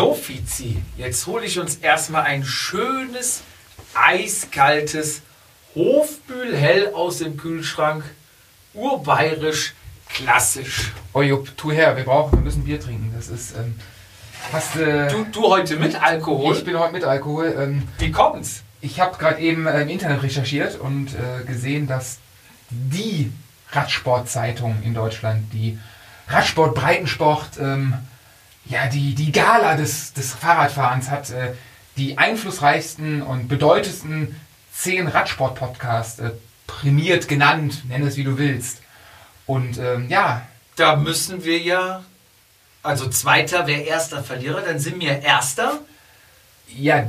[0.00, 3.42] So, Fizi, jetzt hole ich uns erstmal ein schönes,
[3.92, 5.20] eiskaltes
[5.74, 8.02] Hofbühlhell aus dem Kühlschrank.
[8.72, 9.74] Urbayerisch,
[10.08, 10.92] klassisch.
[11.12, 13.12] Oh Jupp, tu her, wir brauchen, wir müssen Bier trinken.
[13.14, 13.74] Das ist, ähm,
[14.54, 16.56] hast äh, Du, du heute mit Alkohol?
[16.56, 17.54] Ich bin heute mit Alkohol.
[17.58, 18.62] Ähm, Wie kommt's?
[18.80, 22.20] ich habe gerade eben äh, im Internet recherchiert und äh, gesehen, dass
[22.70, 23.30] die
[23.72, 25.78] Radsportzeitung in Deutschland, die
[26.26, 27.92] Radsport Breitensport, ähm,
[28.70, 31.52] ja, die, die Gala des, des Fahrradfahrens hat, äh,
[31.96, 34.36] die einflussreichsten und bedeutendsten
[34.72, 36.30] zehn Radsport-Podcasts äh,
[36.66, 38.80] prämiert, genannt, nenn es wie du willst.
[39.46, 40.46] Und ähm, ja,
[40.76, 42.04] Da müssen wir ja,
[42.82, 45.80] also Zweiter wäre erster Verlierer, dann sind wir Erster.
[46.68, 47.06] ja,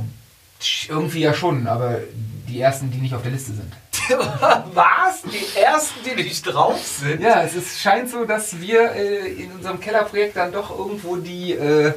[0.88, 2.00] irgendwie ja schon, aber
[2.48, 3.72] die ersten, die nicht auf der Liste sind.
[4.74, 5.22] Was?
[5.22, 7.20] Die Ersten, die nicht drauf sind?
[7.20, 11.52] Ja, es ist, scheint so, dass wir äh, in unserem Kellerprojekt dann doch irgendwo die,
[11.52, 11.94] äh,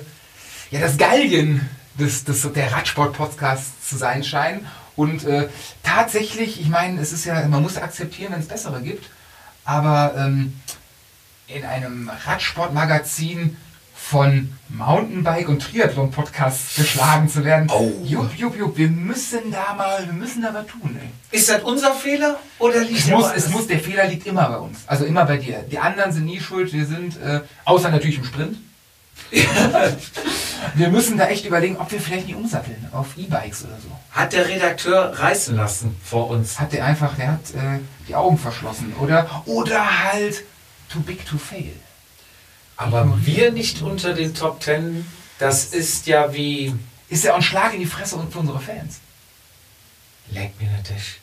[0.72, 4.68] ja, das Gallien des, des, der Radsport-Podcasts zu sein scheinen.
[4.96, 5.50] Und äh,
[5.84, 9.10] tatsächlich, ich meine, es ist ja, man muss akzeptieren, wenn es bessere gibt,
[9.66, 10.60] aber ähm,
[11.48, 13.58] in einem Radsportmagazin
[14.10, 17.72] von Mountainbike und Triathlon Podcasts geschlagen zu werden.
[17.72, 17.92] Oh.
[18.04, 21.10] Jupp, jupp, jupp, wir müssen da mal, wir müssen da was tun, ey.
[21.36, 24.48] Ist das unser Fehler oder liegt Es der muss, es muss, der Fehler liegt immer
[24.48, 24.80] bei uns.
[24.86, 25.64] Also immer bei dir.
[25.72, 26.72] Die anderen sind nie schuld.
[26.72, 28.58] Wir sind, äh, außer natürlich im Sprint.
[30.76, 33.90] wir müssen da echt überlegen, ob wir vielleicht nicht umsatteln auf E-Bikes oder so.
[34.12, 36.60] Hat der Redakteur reißen lassen vor uns.
[36.60, 38.94] Hat der einfach, der hat äh, die Augen verschlossen.
[39.02, 40.44] Oder, oder halt
[40.90, 41.74] too big to fail.
[42.78, 45.06] Aber wir nicht unter den Top Ten,
[45.40, 46.74] das ist ja wie...
[47.08, 49.00] Ist ja auch ein Schlag in die Fresse für unsere Fans.
[50.32, 51.20] Leck mir der Tisch.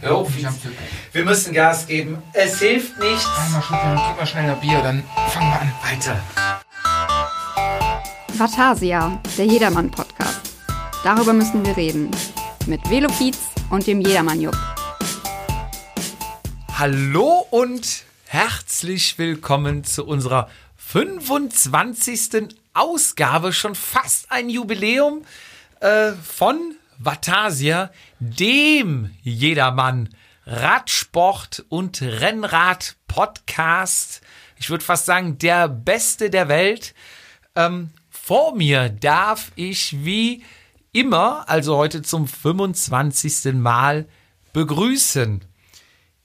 [0.00, 0.76] Zücken.
[1.12, 2.22] wir müssen Gas geben.
[2.32, 3.26] Es hilft nichts.
[3.38, 5.72] Einmal schütteln, gib mal schnell ein Bier, dann fangen wir an.
[5.82, 6.22] Weiter.
[8.34, 10.52] Vatasia, der Jedermann-Podcast.
[11.02, 12.10] Darüber müssen wir reden.
[12.66, 13.38] Mit Velopiz
[13.70, 14.56] und dem Jedermann-Jupp.
[16.78, 20.48] Hallo und herzlich willkommen zu unserer
[20.88, 22.54] 25.
[22.72, 25.24] Ausgabe, schon fast ein Jubiläum
[25.80, 30.10] äh, von Vatasia, dem Jedermann
[30.46, 34.20] Radsport und Rennrad Podcast.
[34.58, 36.94] Ich würde fast sagen, der beste der Welt.
[37.56, 40.44] Ähm, vor mir darf ich wie
[40.92, 43.54] immer, also heute zum 25.
[43.54, 44.06] Mal,
[44.52, 45.44] begrüßen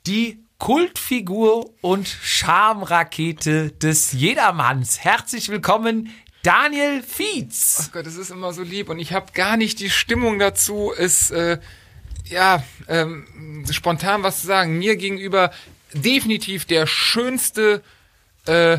[0.06, 5.04] die Kultfigur und Charmrakete des Jedermanns.
[5.04, 6.14] Herzlich willkommen,
[6.44, 7.88] Daniel Fietz.
[7.88, 10.94] Ach Gott, das ist immer so lieb und ich habe gar nicht die Stimmung dazu,
[10.96, 11.58] es äh,
[12.26, 14.78] ja ähm, spontan was zu sagen.
[14.78, 15.50] Mir gegenüber
[15.94, 17.82] definitiv der schönste
[18.46, 18.78] äh,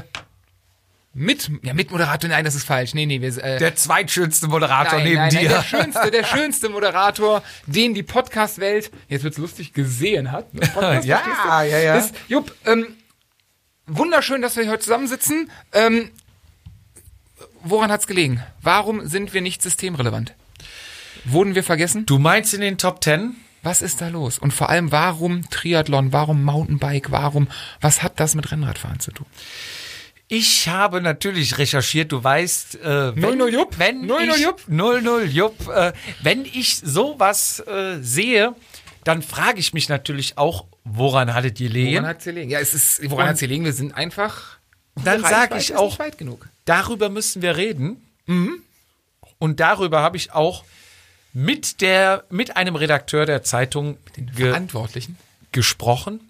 [1.14, 2.30] mit ja Mitmoderator.
[2.30, 2.94] Nein, das ist falsch.
[2.94, 5.48] Nee, nee, wir äh, Der zweitschönste Moderator nein, neben nein, nein, dir.
[5.50, 10.52] der schönste, der schönste Moderator, den die Podcast-Welt jetzt wird's lustig gesehen hat.
[10.54, 10.60] Ne?
[10.68, 11.96] Podcast, Ja, ja, ja.
[11.96, 12.96] Ist, Jupp, ähm,
[13.86, 15.50] wunderschön, dass wir heute zusammensitzen.
[15.72, 16.10] Ähm,
[17.62, 18.42] woran hat's gelegen?
[18.60, 20.34] Warum sind wir nicht systemrelevant?
[21.24, 22.06] Wurden wir vergessen?
[22.06, 23.36] Du meinst in den Top Ten?
[23.62, 24.38] Was ist da los?
[24.38, 26.12] Und vor allem, warum Triathlon?
[26.12, 27.12] Warum Mountainbike?
[27.12, 27.48] Warum?
[27.80, 29.26] Was hat das mit Rennradfahren zu tun?
[30.34, 34.62] Ich habe natürlich recherchiert, du weißt, äh, wenn, 00 Jupp, wenn 00 ich, Jupp.
[34.66, 38.54] 00 Jupp, äh, wenn ich sowas äh, sehe,
[39.04, 42.06] dann frage ich mich natürlich auch, woran hattet ihr Woran Lehen?
[42.06, 42.50] hat's gelegen?
[42.50, 43.64] Ja, es ist, woran Und- hat's gelegen?
[43.66, 44.56] Wir sind einfach.
[45.04, 46.48] Dann sage ich auch, weit genug.
[46.64, 48.00] darüber müssen wir reden.
[49.38, 50.64] Und darüber habe ich auch
[51.34, 55.18] mit der, mit einem Redakteur der Zeitung ge Verantwortlichen.
[55.50, 56.20] gesprochen.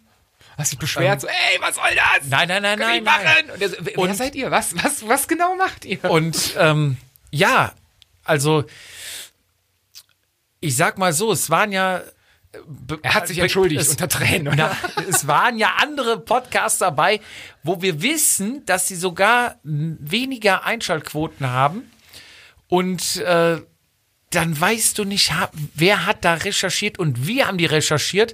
[0.58, 2.24] Hast dich beschwert, so, ey, was soll das?
[2.24, 3.46] Ähm, Nein, nein, nein, wir nein, nein.
[3.48, 3.50] machen.
[3.62, 4.50] Und, so, wer Und- seid ihr?
[4.50, 6.04] Was, was, was genau macht ihr?
[6.04, 6.96] Und ähm,
[7.30, 7.72] ja,
[8.24, 8.64] also
[10.60, 11.98] ich sag mal so, es waren ja.
[11.98, 12.02] äh,
[12.66, 14.76] be- er hat sich entschuldigt es, unter Tränen, oder?
[14.96, 17.20] Na, es waren ja andere Podcasts dabei,
[17.62, 21.90] wo wir wissen, dass sie sogar weniger Einschaltquoten haben.
[22.68, 23.60] Und äh,
[24.30, 25.30] dann weißt du nicht,
[25.74, 28.32] wer hat da recherchiert und wie haben die recherchiert.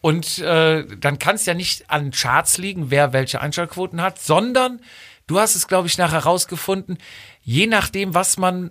[0.00, 4.80] Und äh, dann kann es ja nicht an Charts liegen, wer welche Einschaltquoten hat, sondern
[5.26, 6.98] du hast es, glaube ich, nachher rausgefunden,
[7.42, 8.70] je nachdem, was man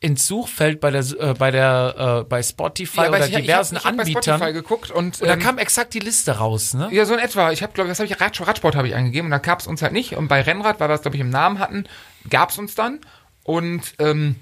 [0.00, 3.42] ins Suchfeld bei der äh, bei der äh, bei Spotify aber oder ich- ich hab-
[3.42, 6.32] diversen ich hab bei Anbietern Spotify geguckt und, und da ähm, kam exakt die Liste
[6.38, 6.88] raus, ne?
[6.92, 7.50] Ja, so in etwa.
[7.50, 9.58] Ich habe, glaube ich, was habe ich Radsport, Radsport habe ich eingegeben und da gab
[9.60, 10.12] es uns halt nicht.
[10.16, 11.84] Und bei Rennrad, weil wir es, glaube ich, im Namen hatten,
[12.30, 13.00] gab es uns dann.
[13.42, 14.36] Und ähm,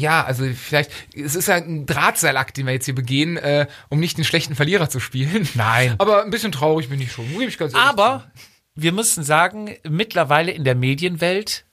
[0.00, 4.00] ja, also vielleicht, es ist halt ein Drahtseilakt, den wir jetzt hier begehen, äh, um
[4.00, 5.48] nicht den schlechten Verlierer zu spielen.
[5.54, 5.94] Nein.
[5.98, 8.30] Aber ein bisschen traurig bin ich schon, muss ich ganz ehrlich Aber
[8.74, 11.64] wir müssen sagen, mittlerweile in der Medienwelt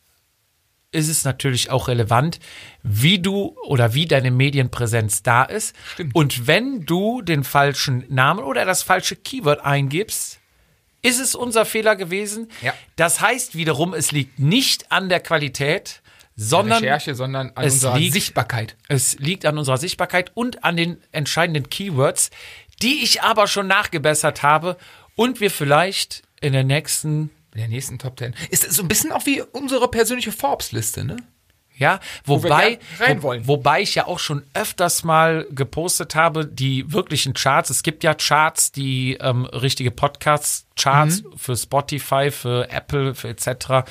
[0.91, 2.39] ist es natürlich auch relevant,
[2.81, 5.75] wie du oder wie deine Medienpräsenz da ist.
[5.93, 6.15] Stimmt.
[6.15, 10.39] Und wenn du den falschen Namen oder das falsche Keyword eingibst,
[11.01, 12.49] ist es unser Fehler gewesen.
[12.61, 12.73] Ja.
[12.95, 16.01] Das heißt wiederum, es liegt nicht an der Qualität,
[16.37, 18.75] sondern Recherche, sondern an es unserer liegt- Sichtbarkeit.
[18.87, 22.29] es liegt an unserer Sichtbarkeit und an den entscheidenden Keywords,
[22.81, 24.77] die ich aber schon nachgebessert habe
[25.15, 28.35] und wir vielleicht in der nächsten, In der nächsten Top 10.
[28.51, 31.17] Ist so ein bisschen auch wie unsere persönliche Forbes-Liste, ne?
[31.79, 32.79] ja, wobei,
[33.17, 33.47] wo, wollen.
[33.47, 37.69] wobei ich ja auch schon öfters mal gepostet habe, die wirklichen Charts.
[37.69, 41.37] Es gibt ja Charts, die ähm, richtige Podcast-Charts Mhm.
[41.37, 43.87] für Spotify, für Apple, für etc.,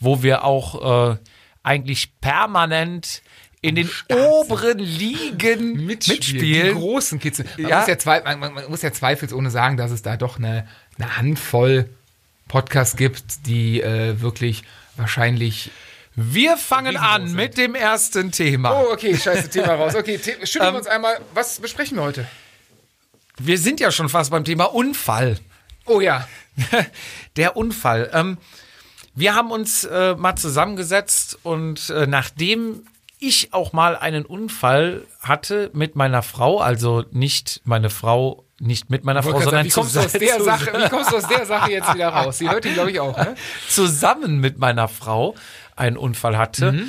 [0.00, 1.16] wo wir auch äh,
[1.62, 3.22] eigentlich permanent
[3.62, 6.74] in den oberen Ligen mitspielen.
[6.74, 7.38] Die großen Kids.
[7.58, 7.78] Man, Ja.
[7.80, 10.66] muss ja zwei, man, man man muss ja zweifelsohne sagen, dass es da doch eine,
[10.98, 11.88] eine Handvoll
[12.48, 14.62] Podcasts gibt, die äh, wirklich
[14.96, 15.70] wahrscheinlich.
[16.16, 18.72] Wir fangen an mit dem ersten Thema.
[18.82, 19.94] Oh, okay, scheiße, Thema raus.
[19.94, 21.20] Okay, Ähm, schütteln wir uns einmal.
[21.34, 22.26] Was besprechen wir heute?
[23.38, 25.38] Wir sind ja schon fast beim Thema Unfall.
[25.86, 26.26] Oh ja.
[27.36, 28.10] Der Unfall.
[28.12, 28.38] Ähm,
[29.20, 32.82] wir haben uns äh, mal zusammengesetzt und äh, nachdem
[33.20, 39.04] ich auch mal einen Unfall hatte mit meiner Frau, also nicht meine Frau, nicht mit
[39.04, 41.70] meiner Frau, sondern wie kommst, du aus der Sache, wie kommst du aus der Sache
[41.70, 42.38] jetzt wieder raus?
[42.38, 43.16] Sie hört ihn, glaube ich, auch.
[43.16, 43.34] Ne?
[43.68, 45.34] zusammen mit meiner Frau
[45.76, 46.86] einen Unfall hatte.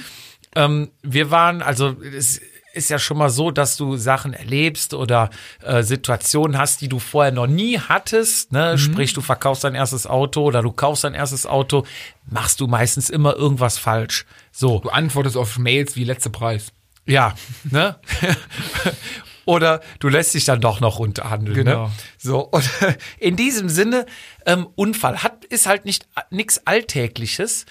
[0.56, 2.42] Ähm, wir waren, also es
[2.74, 5.30] ist ja schon mal so, dass du Sachen erlebst oder
[5.62, 8.52] äh, Situationen hast, die du vorher noch nie hattest.
[8.52, 8.78] Ne?
[8.78, 11.86] Sprich, du verkaufst dein erstes Auto oder du kaufst dein erstes Auto,
[12.26, 14.26] machst du meistens immer irgendwas falsch.
[14.52, 14.80] So.
[14.80, 16.72] Du antwortest auf Mails wie letzter Preis.
[17.06, 17.34] Ja,
[17.64, 18.00] ne?
[19.46, 21.56] Oder du lässt dich dann doch noch runterhandeln.
[21.56, 21.88] Genau.
[21.88, 21.92] Ne?
[22.18, 22.70] So, und
[23.18, 24.06] in diesem Sinne,
[24.46, 27.66] ähm, Unfall hat, ist halt nicht nichts Alltägliches.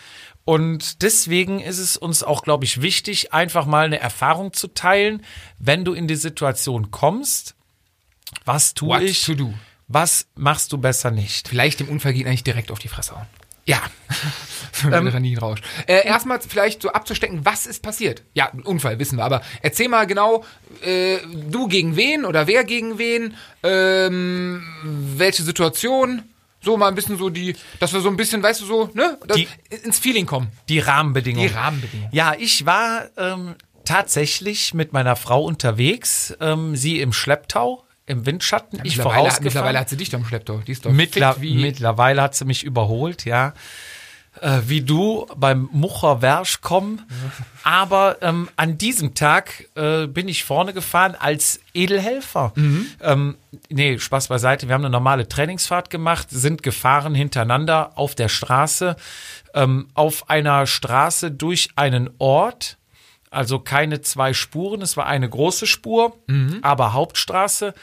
[0.44, 5.25] Und deswegen ist es uns auch, glaube ich, wichtig, einfach mal eine Erfahrung zu teilen,
[5.58, 7.54] wenn du in die Situation kommst.
[8.44, 9.31] Was tue What ich?
[9.88, 11.48] Was machst du besser nicht?
[11.48, 13.26] Vielleicht dem Unfallgegner nicht direkt auf die Fresse hauen.
[13.66, 13.82] Ja,
[14.72, 15.60] Für den Adrenalinrausch.
[15.87, 18.22] Äh, erstmal vielleicht so abzustecken, was ist passiert?
[18.34, 19.25] Ja, ein Unfall, wissen wir.
[19.25, 20.44] Aber erzähl mal genau,
[20.82, 21.19] äh,
[21.50, 26.22] du gegen wen oder wer gegen wen, ähm, welche Situation,
[26.62, 29.18] so mal ein bisschen so die, dass wir so ein bisschen, weißt du, so, ne,
[29.36, 29.48] Die-
[29.84, 30.48] ins Feeling kommen.
[30.68, 31.48] die Rahmenbedingungen.
[31.48, 32.10] Die Rahmenbedingungen.
[32.12, 33.54] Ja, ich war ähm,
[33.84, 39.88] tatsächlich mit meiner Frau unterwegs, ähm, sie im Schlepptau, im Windschatten, ich mittlerweile, mittlerweile hat
[39.88, 40.58] sie dich doch im Schlepptau.
[40.66, 43.54] Die ist doch Mittler mittlerweile hat sie mich überholt, ja.
[44.41, 47.03] Äh, wie du beim Mucher Wersch kommen.
[47.65, 52.53] Aber ähm, an diesem Tag äh, bin ich vorne gefahren als Edelhelfer.
[52.55, 52.87] Mhm.
[53.03, 53.37] Ähm,
[53.69, 54.69] nee, Spaß beiseite.
[54.69, 58.94] Wir haben eine normale Trainingsfahrt gemacht, sind gefahren hintereinander auf der Straße,
[59.53, 62.79] ähm, auf einer Straße durch einen Ort.
[63.31, 66.17] Also keine zwei Spuren, es war eine große Spur,
[66.62, 67.75] aber Hauptstraße.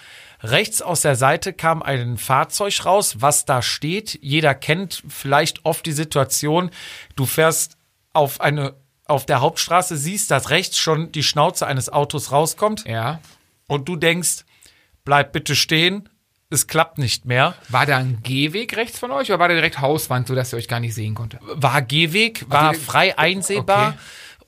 [0.42, 4.20] Rechts aus der Seite kam ein Fahrzeug raus, was da steht.
[4.22, 6.70] Jeder kennt vielleicht oft die Situation,
[7.16, 7.78] du fährst
[8.14, 8.76] auf eine
[9.06, 13.22] auf der Hauptstraße, siehst, dass rechts schon die Schnauze eines Autos rauskommt Ja.
[13.68, 14.44] und du denkst,
[15.06, 16.10] bleib bitte stehen,
[16.50, 17.56] es klappt nicht mehr.
[17.70, 20.68] War da ein Gehweg rechts von euch oder war da direkt Hauswand, sodass ihr euch
[20.68, 21.40] gar nicht sehen konnte?
[21.42, 23.90] war Gehweg, war die- frei einsehbar.
[23.92, 23.98] Okay.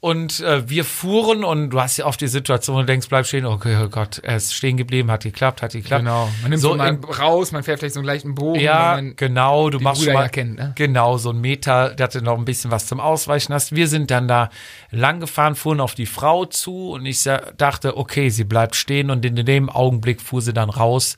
[0.01, 3.25] Und äh, wir fuhren und du hast ja oft die Situation, wo du denkst, bleib
[3.25, 6.03] stehen, okay, oh Gott, er ist stehen geblieben, hat geklappt, hat geklappt.
[6.03, 6.29] Genau.
[6.41, 8.62] Man nimmt so, so mal in, raus, man fährt vielleicht so einen leichten Bogen.
[8.62, 10.72] ja, genau, du machst schon mal, ja kennt, ne?
[10.75, 13.75] genau, so ein Meter, dass du noch ein bisschen was zum Ausweichen hast.
[13.75, 14.50] Wir sind dann da
[14.89, 17.22] lang gefahren, fuhren auf die Frau zu und ich
[17.58, 21.18] dachte, okay, sie bleibt stehen und in dem Augenblick fuhr sie dann raus.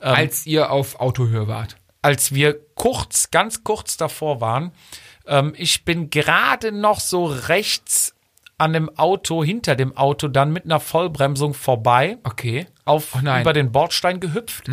[0.00, 1.76] als ihr auf Autohöhe wart.
[2.02, 4.72] als wir kurz, ganz kurz davor waren.
[5.26, 8.14] Ähm, ich bin gerade noch so rechts
[8.58, 12.66] an dem Auto, hinter dem Auto, dann mit einer Vollbremsung vorbei, Okay.
[12.84, 13.36] auf, Oh nein.
[13.36, 13.42] Mhm.
[13.42, 14.68] über den Bordstein gehüpft.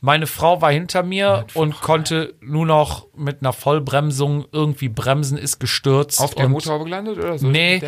[0.00, 5.60] Meine Frau war hinter mir und konnte nur noch mit einer Vollbremsung irgendwie bremsen, ist
[5.60, 6.20] gestürzt.
[6.20, 7.46] Auf der Motorhaube gelandet oder so?
[7.46, 7.80] Nee,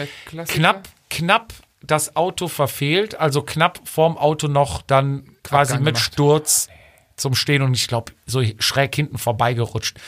[0.47, 1.53] knapp, knapp
[1.85, 6.13] das Auto verfehlt, also knapp vorm Auto noch dann quasi Abgang mit gemacht.
[6.13, 6.69] Sturz
[7.17, 9.99] zum Stehen und ich glaube, so schräg hinten vorbeigerutscht.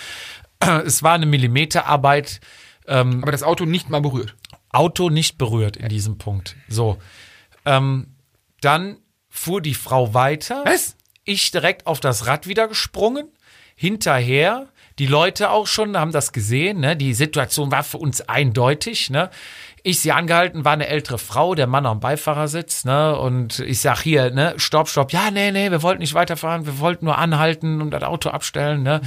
[0.86, 2.40] Es war eine Millimeterarbeit,
[2.86, 4.34] Aber das Auto nicht mal berührt.
[4.74, 6.56] Auto nicht berührt in diesem Punkt.
[6.68, 6.98] So.
[7.64, 8.14] Ähm,
[8.60, 10.62] dann fuhr die Frau weiter.
[10.64, 10.96] Was?
[11.24, 13.28] Ich direkt auf das Rad wieder gesprungen.
[13.76, 14.68] Hinterher.
[14.98, 16.96] Die Leute auch schon haben das gesehen, ne?
[16.96, 19.30] Die Situation war für uns eindeutig, ne?
[19.86, 23.18] Ich sie angehalten, war eine ältere Frau, der Mann am Beifahrersitz, ne?
[23.18, 26.78] Und ich sag hier, ne, stopp, stopp, ja, nee, nee, wir wollten nicht weiterfahren, wir
[26.78, 29.00] wollten nur anhalten und das Auto abstellen, ne?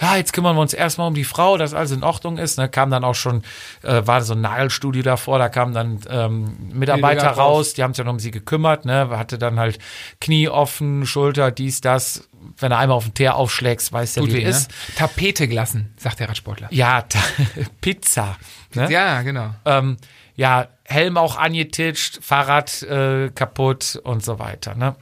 [0.00, 2.68] Ja, jetzt kümmern wir uns erstmal um die Frau, dass alles in Ordnung ist, ne?
[2.68, 3.42] Kam dann auch schon,
[3.82, 7.38] äh, war so ein Nagelstudio davor, da kamen dann ähm, Mitarbeiter raus.
[7.38, 9.10] raus, die haben sich dann um sie gekümmert, ne?
[9.10, 9.78] Hatte dann halt
[10.20, 12.28] Knie offen, Schulter, dies, das.
[12.58, 14.74] Wenn er einmal auf den Teer aufschlägst, weiß der, Tut wie weh, es ne?
[14.74, 14.98] ist.
[14.98, 16.68] Tapete gelassen, sagt der Radsportler.
[16.70, 17.04] Ja,
[17.80, 18.36] Pizza.
[18.74, 18.90] Ne?
[18.90, 19.54] Ja, genau.
[19.64, 19.96] Ähm,
[20.36, 24.74] ja, Helm auch angetitscht, Fahrrad äh, kaputt und so weiter.
[24.74, 24.96] Ne?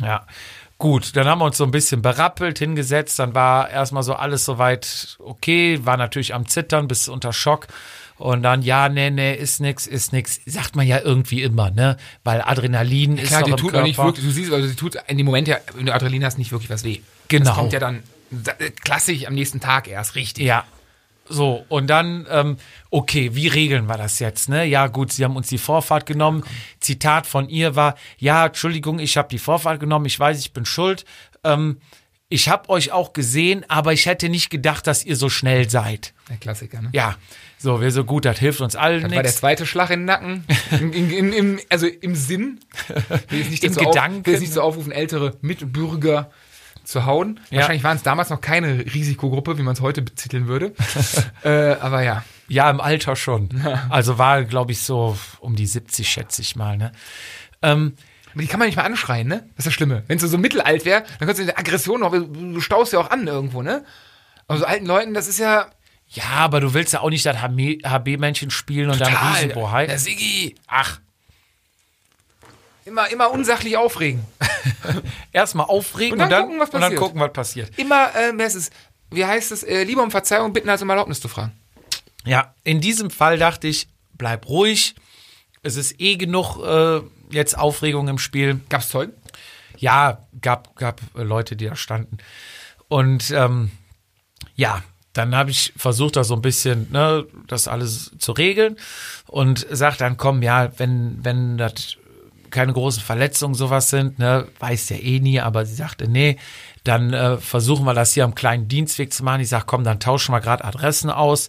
[0.00, 0.26] Ja,
[0.78, 4.44] gut, dann haben wir uns so ein bisschen berappelt, hingesetzt, dann war erstmal so alles
[4.44, 7.66] soweit okay, war natürlich am Zittern, bis unter Schock.
[8.18, 10.40] Und dann, ja, nee, nee, ist nix, ist nix.
[10.46, 11.96] Sagt man ja irgendwie immer, ne?
[12.24, 13.82] Weil Adrenalin ist Klar, noch dir im tut Körper.
[13.82, 16.24] auch nicht wirklich, du siehst, also die tut in dem Moment ja, wenn du Adrenalin
[16.24, 17.00] hast, nicht wirklich was weh.
[17.28, 17.44] Genau.
[17.46, 20.44] Das kommt ja dann da- äh, klassisch am nächsten Tag erst, richtig.
[20.46, 20.64] Ja.
[21.28, 22.56] So, und dann, ähm,
[22.90, 24.48] okay, wie regeln wir das jetzt?
[24.48, 24.64] Ne?
[24.64, 26.44] Ja, gut, sie haben uns die Vorfahrt genommen.
[26.80, 30.64] Zitat von ihr war, ja, Entschuldigung, ich habe die Vorfahrt genommen, ich weiß, ich bin
[30.64, 31.04] schuld.
[31.42, 31.78] Ähm,
[32.28, 36.12] ich habe euch auch gesehen, aber ich hätte nicht gedacht, dass ihr so schnell seid.
[36.28, 36.88] Der Klassiker, ne?
[36.92, 37.16] Ja,
[37.58, 40.06] so, wir so gut, das hilft uns allen Das war der zweite Schlag in den
[40.06, 40.44] Nacken.
[40.72, 42.60] In, in, in, im, also im Sinn.
[43.28, 44.20] Will jetzt nicht Im Gedanken.
[44.20, 46.30] Auf, will nicht so aufrufen, ältere Mitbürger
[46.82, 47.40] zu hauen.
[47.50, 47.58] Ja.
[47.58, 50.74] Wahrscheinlich waren es damals noch keine Risikogruppe, wie man es heute betiteln würde.
[51.44, 52.24] äh, aber ja.
[52.48, 53.48] Ja, im Alter schon.
[53.88, 56.76] Also war, glaube ich, so um die 70, schätze ich mal.
[56.76, 56.92] Ne?
[57.62, 57.94] Ähm,
[58.42, 59.48] die kann man nicht mal anschreien, ne?
[59.56, 60.04] Das ist das Schlimme.
[60.06, 63.10] Wenn es so mittelalt wäre, dann könntest du die Aggression noch, du staust ja auch
[63.10, 63.84] an irgendwo, ne?
[64.46, 65.70] Aber so alten Leuten, das ist ja
[66.08, 69.12] ja, aber du willst ja auch nicht das HB-Männchen spielen und dann.
[69.12, 69.86] Riesenbohai.
[69.86, 70.54] Der Siggi.
[70.66, 71.00] Ach.
[72.84, 74.24] Immer, immer unsachlich aufregen.
[75.32, 77.00] erstmal aufregen Und und dann dann, gucken, was und dann passiert.
[77.00, 77.78] gucken, was passiert.
[77.78, 78.70] Immer, äh, wer ist es?
[79.10, 79.64] Wie heißt es?
[79.64, 81.52] Äh, lieber um Verzeihung bitten, als um Erlaubnis zu fragen.
[82.24, 84.94] Ja, in diesem Fall dachte ich, bleib ruhig.
[85.62, 88.60] Es ist eh genug äh, jetzt Aufregung im Spiel.
[88.68, 89.12] Gab's Zeugen?
[89.78, 92.18] Ja, gab, gab Leute, die da standen.
[92.88, 93.70] Und ähm,
[94.54, 98.76] ja, dann habe ich versucht, da so ein bisschen ne, das alles zu regeln
[99.26, 101.96] und sagt dann, komm, ja, wenn, wenn das
[102.50, 106.36] keine großen Verletzungen sowas sind, ne, weiß der eh nie, aber sie sagte, nee,
[106.84, 109.40] dann äh, versuchen wir das hier am kleinen Dienstweg zu machen.
[109.40, 111.48] Ich sag, komm, dann tauschen wir gerade Adressen aus.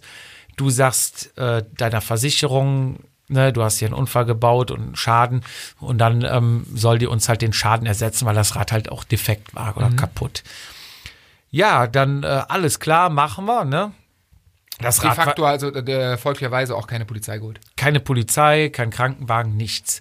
[0.56, 5.42] Du sagst äh, deiner Versicherung, ne, du hast hier einen Unfall gebaut und einen Schaden
[5.80, 9.04] und dann ähm, soll die uns halt den Schaden ersetzen, weil das Rad halt auch
[9.04, 10.42] defekt war oder kaputt.
[11.50, 13.92] Ja, dann äh, alles klar, machen wir, ne?
[14.80, 17.60] Das De Rad war, facto also der folglicherweise auch keine Polizei geholt.
[17.76, 20.00] keine Polizei, kein Krankenwagen, nichts.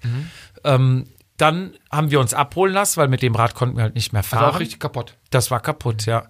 [0.63, 1.07] Ähm,
[1.37, 4.23] dann haben wir uns abholen lassen, weil mit dem Rad konnten wir halt nicht mehr
[4.23, 4.45] fahren.
[4.55, 5.15] auch richtig kaputt.
[5.29, 6.25] Das war kaputt, ja.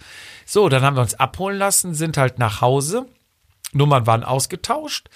[0.45, 3.05] So, dann haben wir uns abholen lassen, sind halt nach Hause.
[3.73, 5.09] Nummern waren ausgetauscht.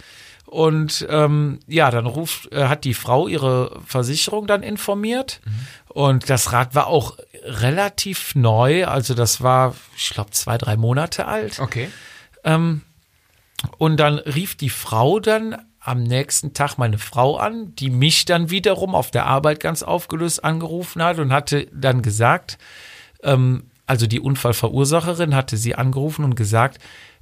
[0.52, 5.40] Und ähm, ja, dann ruft, äh, hat die Frau ihre Versicherung dann informiert.
[5.88, 7.16] Und das Rad war auch
[7.46, 8.86] relativ neu.
[8.86, 11.62] Also das war, ich glaube, zwei, drei Monate alt.
[11.62, 11.88] Okay.
[13.78, 18.50] Und dann rief die Frau dann am nächsten Tag meine Frau an, die mich dann
[18.50, 22.58] wiederum auf der Arbeit ganz aufgelöst angerufen hat und hatte dann gesagt,
[23.24, 26.80] ähm, also die Unfallverursacherin hatte sie angerufen und gesagt,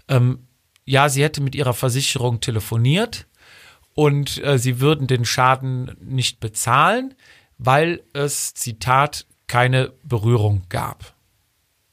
[0.07, 0.47] ähm,
[0.89, 3.27] ja, sie hätte mit ihrer Versicherung telefoniert
[3.93, 7.13] und äh, sie würden den Schaden nicht bezahlen,
[7.59, 11.13] weil es, Zitat, keine Berührung gab.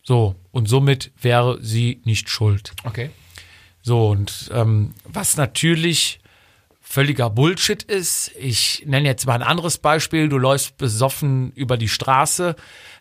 [0.03, 2.73] So, und somit wäre sie nicht schuld.
[2.85, 3.11] Okay.
[3.83, 6.21] So, und ähm, was natürlich
[6.81, 11.89] völliger Bullshit ist, ich nenne jetzt mal ein anderes Beispiel, du läufst besoffen über die
[11.89, 12.57] Straße,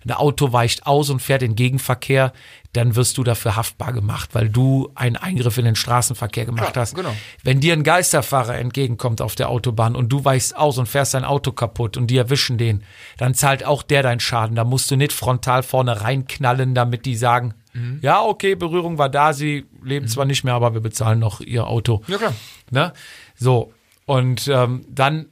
[0.05, 2.31] ein Auto weicht aus und fährt in Gegenverkehr,
[2.73, 6.81] dann wirst du dafür haftbar gemacht, weil du einen Eingriff in den Straßenverkehr gemacht Klar,
[6.83, 6.93] hast.
[6.95, 7.15] genau.
[7.43, 11.23] Wenn dir ein Geisterfahrer entgegenkommt auf der Autobahn und du weichst aus und fährst dein
[11.23, 12.83] Auto kaputt und die erwischen den,
[13.17, 14.55] dann zahlt auch der deinen Schaden.
[14.55, 17.99] Da musst du nicht frontal vorne reinknallen, damit die sagen, Mhm.
[18.01, 21.67] ja, okay, Berührung war da, sie leben zwar nicht mehr, aber wir bezahlen noch ihr
[21.67, 22.03] Auto.
[22.07, 22.33] Ja, klar.
[22.71, 22.93] Ne?
[23.35, 23.73] So,
[24.05, 25.25] und ähm, dann,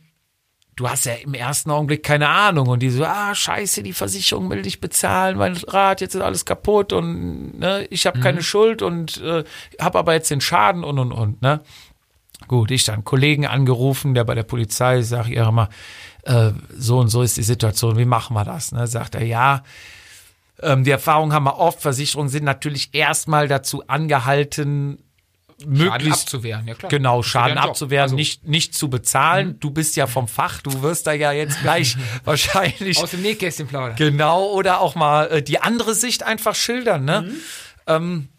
[0.76, 4.50] du hast ja im ersten Augenblick keine Ahnung und die so, ah, scheiße, die Versicherung
[4.50, 8.82] will dich bezahlen, mein Rad, jetzt ist alles kaputt und ne, ich habe keine Schuld
[8.82, 9.44] und äh,
[9.80, 11.62] habe aber jetzt den Schaden und und und, ne?
[12.48, 15.70] Gut, ich dann einen Kollegen angerufen, der bei der Polizei, sag ich immer,
[16.24, 18.72] äh, so und so ist die Situation, wie machen wir das?
[18.72, 18.86] Ne?
[18.88, 19.64] Sagt er, ja,
[20.62, 25.00] ähm, die Erfahrung haben wir oft, Versicherungen sind natürlich erstmal dazu angehalten,
[25.66, 26.90] möglichst abzuwehren, ja klar.
[26.90, 29.58] Genau, Schaden abzuwehren, Also, nicht, nicht zu bezahlen.
[29.60, 33.68] Du bist ja vom Fach, du wirst da ja jetzt gleich wahrscheinlich Aus dem Nähkästchen
[33.68, 33.96] plaudern.
[33.96, 37.32] genau oder auch mal äh, die andere Sicht einfach schildern, ne?
[37.88, 38.30] Ähm,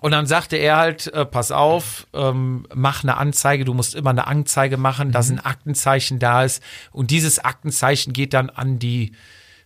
[0.00, 4.10] Und dann sagte er halt, äh, pass auf, ähm, mach eine Anzeige, du musst immer
[4.10, 6.60] eine Anzeige machen, dass ein Aktenzeichen da ist.
[6.90, 9.12] Und dieses Aktenzeichen geht dann an die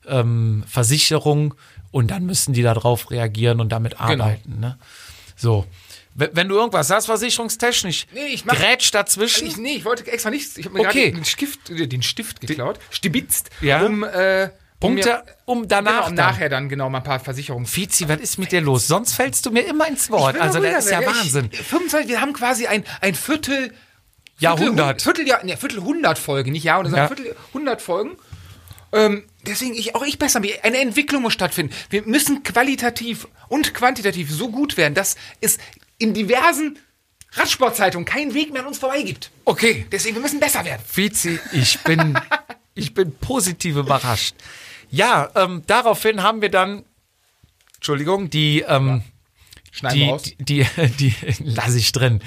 [0.07, 1.55] ähm, Versicherung
[1.91, 4.61] und dann müssen die darauf reagieren und damit arbeiten.
[4.61, 4.77] Ne?
[5.37, 5.65] So.
[6.19, 9.47] Wenn du irgendwas hast, versicherungstechnisch, Nee, ich mach- grätsch dazwischen.
[9.47, 10.57] Ich, nee, ich wollte extra nichts.
[10.57, 11.05] Ich habe mir Okay.
[11.11, 13.83] gerade den Stift, äh, den Stift geklaut, stibitzt, Ja.
[13.85, 14.49] um, äh,
[14.81, 15.93] Punkte, um, um danach.
[15.93, 16.27] genau, um dann.
[16.33, 17.71] nachher dann genau mal ein paar Versicherungs...
[17.71, 18.87] Fizi, was ist mit dir los?
[18.87, 20.39] Sonst fällst du mir immer ins Wort.
[20.39, 21.05] Also, das ist ja.
[21.05, 21.49] Wahnsinn.
[21.53, 23.73] Ich, 25, wir haben quasi ein, ein Viertel...
[24.39, 25.01] Jahrhundert.
[25.01, 27.07] Viertel, Vierteljahr, nee, Viertel hundert Folgen, nicht Jahr, sondern Ja.
[27.09, 28.17] Viertel hundert Folgen.
[28.93, 30.41] Ähm, deswegen ich auch ich besser.
[30.63, 31.75] Eine Entwicklung muss stattfinden.
[31.91, 35.57] Wir müssen qualitativ und quantitativ so gut werden, dass es
[35.99, 36.79] in diversen
[37.33, 39.31] Radsportzeitungen keinen Weg mehr an uns vorbei gibt.
[39.45, 40.83] Okay, Deswegen, wir müssen besser werden.
[40.87, 42.19] Fizi, ich bin,
[42.75, 44.35] ich bin positiv überrascht.
[44.91, 46.85] Ja, ähm, daraufhin haben wir dann,
[47.77, 49.03] Entschuldigung, die, ähm,
[49.73, 50.67] Schneiden wir die, die,
[50.99, 52.23] die, die lasse ich drin.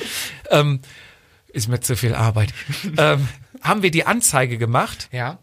[0.50, 0.82] Ähm,
[1.48, 2.54] ist mir zu viel Arbeit.
[2.98, 3.28] ähm,
[3.62, 5.40] haben wir die Anzeige gemacht, Ja.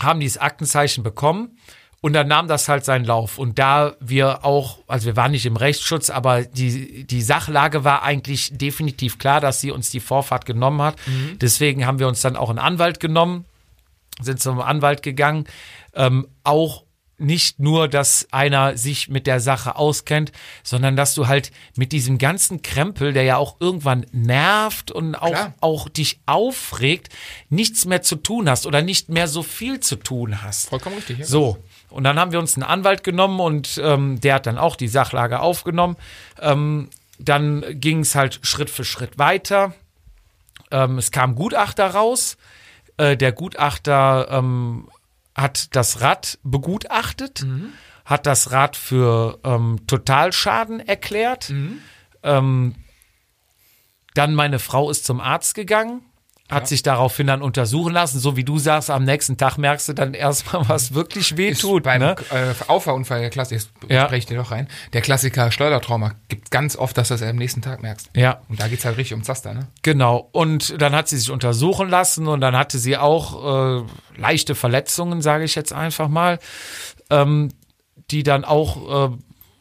[0.00, 1.56] haben dieses Aktenzeichen bekommen
[2.04, 3.38] und dann nahm das halt seinen Lauf.
[3.38, 8.02] Und da wir auch, also wir waren nicht im Rechtsschutz, aber die, die Sachlage war
[8.02, 10.96] eigentlich definitiv klar, dass sie uns die Vorfahrt genommen hat.
[11.40, 13.46] Deswegen haben wir uns dann auch einen Anwalt genommen,
[14.20, 15.46] sind zum Anwalt gegangen.
[15.94, 16.84] Ähm, auch
[17.16, 20.30] nicht nur, dass einer sich mit der Sache auskennt,
[20.62, 25.30] sondern dass du halt mit diesem ganzen Krempel, der ja auch irgendwann nervt und auch,
[25.30, 25.54] Klar.
[25.62, 27.08] auch dich aufregt,
[27.48, 30.68] nichts mehr zu tun hast oder nicht mehr so viel zu tun hast.
[30.68, 31.24] Vollkommen richtig, ja.
[31.24, 31.56] So.
[31.94, 34.88] Und dann haben wir uns einen Anwalt genommen und ähm, der hat dann auch die
[34.88, 35.96] Sachlage aufgenommen.
[36.40, 39.74] Ähm, dann ging es halt Schritt für Schritt weiter.
[40.72, 42.36] Ähm, es kam Gutachter raus.
[42.96, 44.88] Äh, der Gutachter ähm,
[45.36, 47.46] hat das Rad begutachtet,
[48.04, 51.52] hat das Rad für ähm, Totalschaden erklärt.
[52.24, 52.74] Ähm,
[54.14, 56.02] dann meine Frau ist zum Arzt gegangen,
[56.50, 58.20] hat sich daraufhin dann untersuchen lassen.
[58.20, 61.62] So wie du sagst, am nächsten Tag merkst du dann erstmal, was wirklich weh Ist
[61.62, 61.84] tut.
[61.84, 62.14] beim Ne?
[62.30, 64.04] äh, Auffahrunfall der Klassiker, jetzt Ja.
[64.04, 67.36] spreche ich dir doch rein, der Klassiker Schleudertrauma gibt ganz oft, dass du das am
[67.36, 68.10] nächsten Tag merkst.
[68.14, 68.42] Ja.
[68.50, 69.68] Und da geht's halt richtig um Zaster, ne?
[69.82, 70.28] Genau.
[70.32, 73.84] Und dann hat sie sich untersuchen lassen und dann hatte sie auch äh,
[74.18, 76.38] leichte Verletzungen, sage ich jetzt einfach mal,
[77.10, 77.48] ähm,
[78.10, 79.16] die dann auch äh,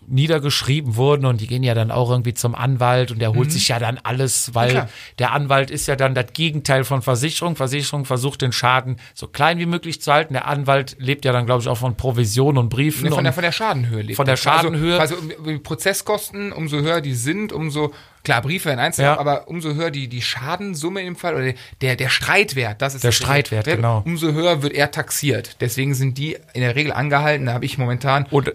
[0.07, 3.67] niedergeschrieben wurden und die gehen ja dann auch irgendwie zum Anwalt und der holt sich
[3.67, 4.87] ja dann alles, weil
[5.19, 7.55] der Anwalt ist ja dann das Gegenteil von Versicherung.
[7.55, 10.33] Versicherung versucht den Schaden so klein wie möglich zu halten.
[10.33, 13.09] Der Anwalt lebt ja dann, glaube ich, auch von Provision und Briefen.
[13.09, 14.41] Ne, von, der, von der Schadenhöhe lebt Von der das.
[14.43, 14.99] Schadenhöhe.
[14.99, 19.19] Also, also Prozesskosten, umso höher die sind, umso, klar, Briefe in Einzelnen, Ja.
[19.19, 23.09] aber umso höher die, die Schadensumme im Fall, oder der, der Streitwert, das ist Der
[23.09, 24.01] das Streitwert, Wert, genau.
[24.05, 25.57] Umso höher wird er taxiert.
[25.61, 28.53] Deswegen sind die in der Regel angehalten, da habe ich momentan und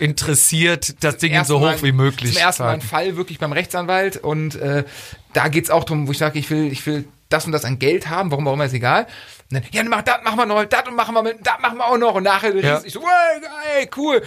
[0.00, 2.32] interessiert, das Ding so hoch Mal- wie möglich.
[2.32, 2.80] Zum ersten Mal ein.
[2.80, 4.84] Fall wirklich beim Rechtsanwalt und äh,
[5.32, 7.78] da geht's auch drum, wo ich sage, ich will, ich will das und das an
[7.78, 9.06] Geld haben, warum auch immer, ist egal.
[9.50, 11.60] Und dann, ja, dann mach das machen wir noch, das und machen wir mit, das
[11.60, 12.80] machen wir auch noch und nachher Ja.
[12.84, 14.22] ich so, geil, cool.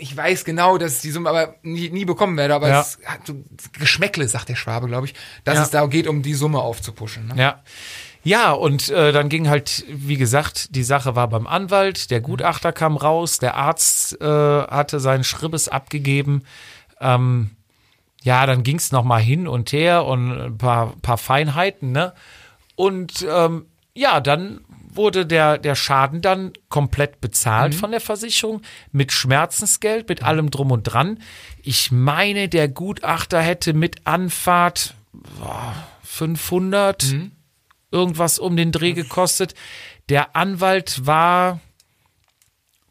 [0.00, 2.80] Ich weiß genau, dass ich die Summe aber nie, nie bekommen werde, aber Ja.
[2.82, 3.34] es hat so
[3.78, 5.62] Geschmäckle, sagt der Schwabe, glaube ich, dass Ja.
[5.64, 7.26] es da geht, um die Summe aufzupuschen.
[7.26, 7.34] Ne?
[7.36, 7.62] Ja.
[8.22, 12.72] Ja, und äh, dann ging halt, wie gesagt, die Sache war beim Anwalt, der Gutachter
[12.72, 16.42] kam raus, der Arzt äh, hatte seinen Schribbes abgegeben.
[17.00, 17.50] Ähm,
[18.22, 22.12] ja, dann ging es nochmal hin und her und ein paar, paar Feinheiten, ne?
[22.76, 24.60] Und ähm, ja, dann
[24.98, 28.60] wurde der, der Schaden dann komplett bezahlt von der Versicherung
[28.92, 31.20] mit Schmerzensgeld, mit allem drum und dran.
[31.62, 37.02] Ich meine, der Gutachter hätte mit Anfahrt boah, 500
[37.90, 39.54] irgendwas um den Dreh gekostet.
[40.08, 41.60] Der Anwalt war,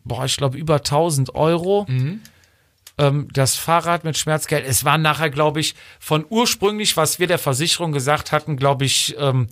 [0.04, 1.86] boah, ich glaube, über 1000 Euro.
[2.98, 4.66] Ähm, das Fahrrad mit Schmerzgeld.
[4.66, 9.16] Es waren nachher, glaube ich, von ursprünglich, was wir der Versicherung gesagt hatten, glaube ich,
[9.20, 9.48] ähm,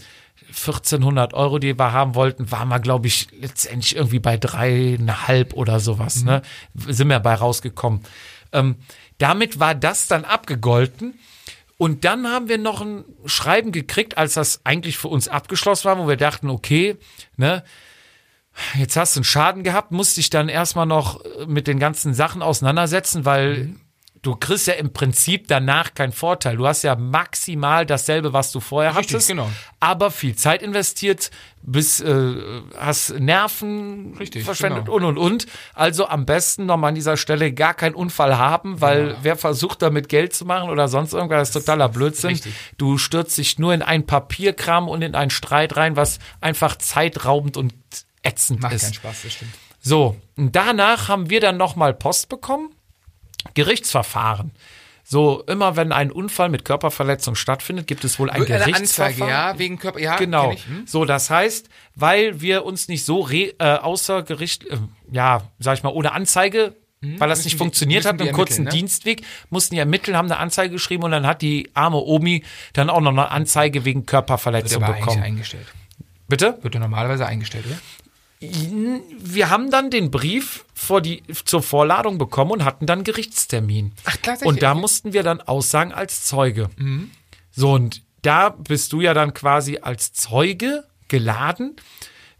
[0.49, 5.79] 1400 Euro, die wir haben wollten, waren wir, glaube ich, letztendlich irgendwie bei dreieinhalb oder
[5.79, 6.23] sowas.
[6.23, 6.41] Ne?
[6.73, 8.01] Sind wir bei rausgekommen.
[8.51, 8.75] Ähm,
[9.17, 11.19] damit war das dann abgegolten.
[11.77, 15.97] Und dann haben wir noch ein Schreiben gekriegt, als das eigentlich für uns abgeschlossen war,
[15.99, 16.95] wo wir dachten, okay,
[17.35, 17.63] ne,
[18.77, 22.13] jetzt hast du einen Schaden gehabt, musst dich dann erstmal noch äh, mit den ganzen
[22.13, 23.75] Sachen auseinandersetzen, weil
[24.25, 26.57] du kriegst ja im Prinzip danach keinen Vorteil.
[26.57, 29.49] Du hast ja maximal dasselbe, was du vorher Richtig, hattest, genau.
[29.79, 31.29] aber viel Zeit investiert,
[31.61, 32.35] bis äh,
[32.77, 34.97] hast Nerven Richtig, verschwendet genau.
[34.97, 35.45] und und und.
[35.73, 40.09] Also am besten nochmal an dieser Stelle gar keinen Unfall haben, weil wer versucht damit
[40.09, 42.31] Geld zu machen oder sonst irgendwas, das ist totaler Blödsinn.
[42.31, 42.53] Richtig.
[42.77, 47.57] Du stürzt dich nur in ein Papierkram und in einen Streit rein, was einfach zeitraubend
[47.57, 47.73] und
[48.23, 48.83] ätzend Macht ist.
[48.83, 49.53] keinen Spaß, das stimmt.
[49.81, 52.74] So, und danach haben wir dann nochmal Post bekommen.
[53.53, 54.51] Gerichtsverfahren.
[55.07, 59.13] So, immer wenn ein Unfall mit Körperverletzung stattfindet, gibt es wohl ein Eine Gerichtsverfahren.
[59.21, 60.51] Anzeige, ja, wegen Körper, ja, Genau.
[60.51, 60.87] hm?
[60.87, 64.77] So, das heißt, weil wir uns nicht so re, äh, außer Gericht, äh,
[65.11, 68.27] ja, sag ich mal, ohne Anzeige, weil das Müssen nicht die- funktioniert müssen hat, die
[68.29, 68.71] im kurzen ne?
[68.71, 72.89] Dienstweg, mussten die ermitteln, haben eine Anzeige geschrieben und dann hat die arme Omi dann
[72.89, 75.23] auch noch eine Anzeige wegen Wird Körperverletzung aber eigentlich bekommen.
[75.23, 75.67] eingestellt.
[76.27, 76.57] Bitte?
[76.63, 77.77] Wird ja normalerweise eingestellt, oder?
[78.51, 83.93] Wir haben dann den Brief vor die, zur Vorladung bekommen und hatten dann Gerichtstermin.
[84.05, 84.47] Ach, tatsächlich?
[84.47, 86.69] Und da mussten wir dann aussagen als Zeuge.
[86.77, 87.11] Mhm.
[87.51, 91.75] So, und da bist du ja dann quasi als Zeuge geladen,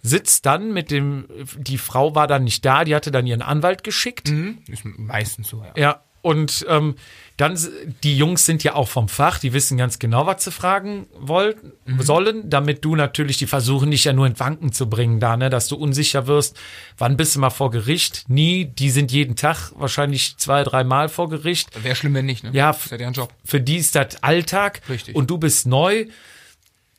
[0.01, 1.25] sitzt dann mit dem,
[1.57, 4.29] die Frau war dann nicht da, die hatte dann ihren Anwalt geschickt.
[4.29, 4.59] Hm?
[4.67, 5.73] Ist meistens so, ja.
[5.75, 6.95] Ja, und ähm,
[7.37, 7.55] dann,
[8.03, 11.71] die Jungs sind ja auch vom Fach, die wissen ganz genau, was sie fragen wollten,
[11.99, 15.51] sollen, damit du natürlich, die versuchen dich ja nur in Wanken zu bringen da, ne,
[15.51, 16.57] dass du unsicher wirst,
[16.97, 18.23] wann bist du mal vor Gericht?
[18.27, 21.69] Nie, die sind jeden Tag wahrscheinlich zwei, dreimal vor Gericht.
[21.83, 22.49] Wäre schlimm, wenn nicht, ne?
[22.53, 23.31] Ja, ist ja deren Job.
[23.43, 24.81] Für die ist das Alltag.
[24.89, 25.15] Richtig.
[25.15, 26.07] Und du bist neu,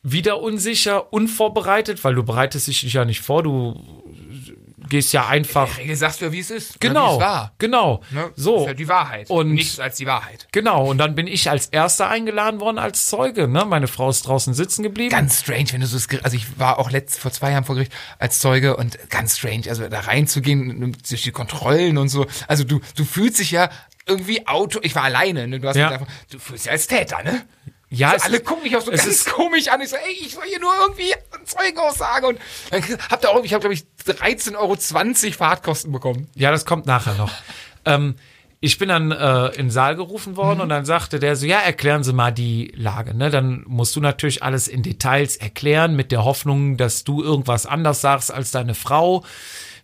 [0.04, 4.04] wieder unsicher, unvorbereitet, weil du bereitest dich ja nicht vor, du
[4.88, 5.78] gehst ja einfach.
[5.78, 6.80] Regel sagst du ja, wie es ist.
[6.80, 8.02] Genau, Ja, genau.
[8.10, 8.30] Ne?
[8.36, 8.60] So.
[8.60, 9.30] Ist ja die Wahrheit.
[9.30, 10.46] Und- nichts als die Wahrheit.
[10.52, 13.48] Genau, und dann bin ich als Erster eingeladen worden als Zeuge.
[13.48, 13.64] Ne?
[13.64, 15.10] Meine Frau ist draußen sitzen geblieben.
[15.10, 17.92] Ganz strange, wenn du so, also ich war auch letzt, vor zwei Jahren vor Gericht
[18.18, 22.26] als Zeuge und ganz strange, also da reinzugehen, durch die Kontrollen und so.
[22.48, 23.70] Also du, du fühlst dich ja
[24.06, 25.58] irgendwie Auto, ich war alleine, ne?
[25.58, 25.88] Du hast Ja.
[25.90, 27.42] einfach, du fühlst dich als Täter, ne?
[27.96, 29.80] Ja, So, es- alle gucken mich auch so es ganz ist- komisch an.
[29.80, 31.12] Ich so, ey, ich soll hier nur irgendwie
[31.44, 32.38] Zeugenaussage und
[32.70, 34.76] dann habt ihr auch, ich habe glaube ich 13,20 Euro
[35.36, 36.28] Fahrtkosten bekommen.
[36.34, 37.30] Ja, das kommt nachher noch.
[37.84, 38.16] ähm,
[38.60, 40.36] ich bin dann äh, in den Saal gerufen Mhm.
[40.36, 43.14] worden und dann sagte der so, ja, erklären Sie mal die Lage.
[43.14, 43.30] Ne?
[43.30, 48.00] Dann musst du natürlich alles in Details erklären mit der Hoffnung, dass du irgendwas anders
[48.00, 49.24] sagst als deine Frau.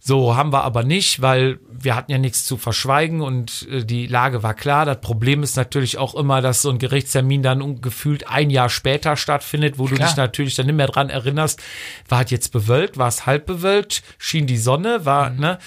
[0.05, 4.09] So haben wir aber nicht, weil wir hatten ja nichts zu verschweigen und äh, die
[4.09, 4.85] Lage war klar.
[4.85, 9.17] Das Problem ist natürlich auch immer, dass so ein Gerichtstermin dann gefühlt ein Jahr später
[9.17, 10.09] stattfindet, wo du Klar.
[10.09, 11.63] dich natürlich dann nicht mehr dran erinnerst,
[12.09, 15.61] war es jetzt bewölkt, war es halb bewölkt, schien die Sonne, war, ne,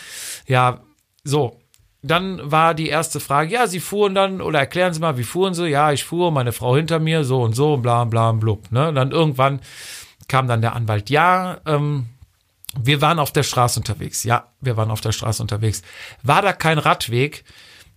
[0.48, 0.82] ja,
[1.24, 1.62] so.
[2.02, 5.54] Dann war die erste Frage, ja, Sie fuhren dann, oder erklären Sie mal, wie fuhren
[5.54, 5.68] Sie?
[5.68, 8.92] Ja, ich fuhr, meine Frau hinter mir, so und so, bla, bla, blub, ne.
[8.92, 9.62] Dann irgendwann
[10.28, 12.08] kam dann der Anwalt, ja, ähm,
[12.80, 14.24] wir waren auf der Straße unterwegs.
[14.24, 15.82] Ja, wir waren auf der Straße unterwegs.
[16.24, 17.44] War da kein Radweg?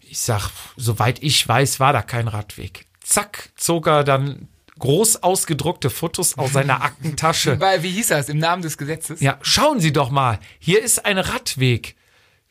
[0.02, 2.86] Ich sag, soweit ich weiß, war da kein Radweg.
[3.02, 7.58] Zack, zog er dann groß ausgedruckte Fotos aus seiner Aktentasche.
[7.60, 8.28] Weil, wie hieß das?
[8.28, 9.20] Im Namen des Gesetzes?
[9.20, 10.38] Ja, schauen Sie doch mal.
[10.58, 11.96] Hier ist ein Radweg.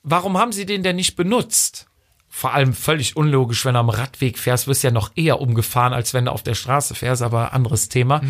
[0.03, 1.87] Warum haben Sie den denn nicht benutzt?
[2.29, 5.93] Vor allem völlig unlogisch, wenn du am Radweg fährst, wirst du ja noch eher umgefahren,
[5.93, 8.21] als wenn du auf der Straße fährst, aber anderes Thema.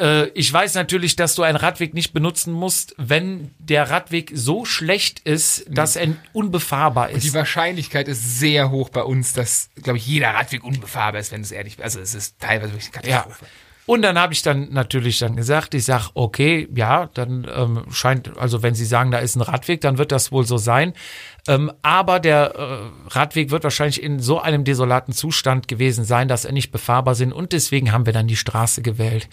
[0.00, 4.64] Äh, ich weiß natürlich, dass du einen Radweg nicht benutzen musst, wenn der Radweg so
[4.64, 7.24] schlecht ist, dass er unbefahrbar ist.
[7.24, 11.42] Die Wahrscheinlichkeit ist sehr hoch bei uns, dass, glaube ich, jeder Radweg unbefahrbar ist, wenn
[11.42, 13.26] es ehrlich Also es ist teilweise wirklich eine Ja.
[13.86, 18.36] Und dann habe ich dann natürlich dann gesagt, ich sag, okay, ja, dann ähm, scheint,
[18.38, 20.94] also wenn Sie sagen, da ist ein Radweg, dann wird das wohl so sein.
[21.46, 26.46] Ähm, aber der äh, Radweg wird wahrscheinlich in so einem desolaten Zustand gewesen sein, dass
[26.46, 27.34] er nicht befahrbar sind.
[27.34, 29.28] Und deswegen haben wir dann die Straße gewählt.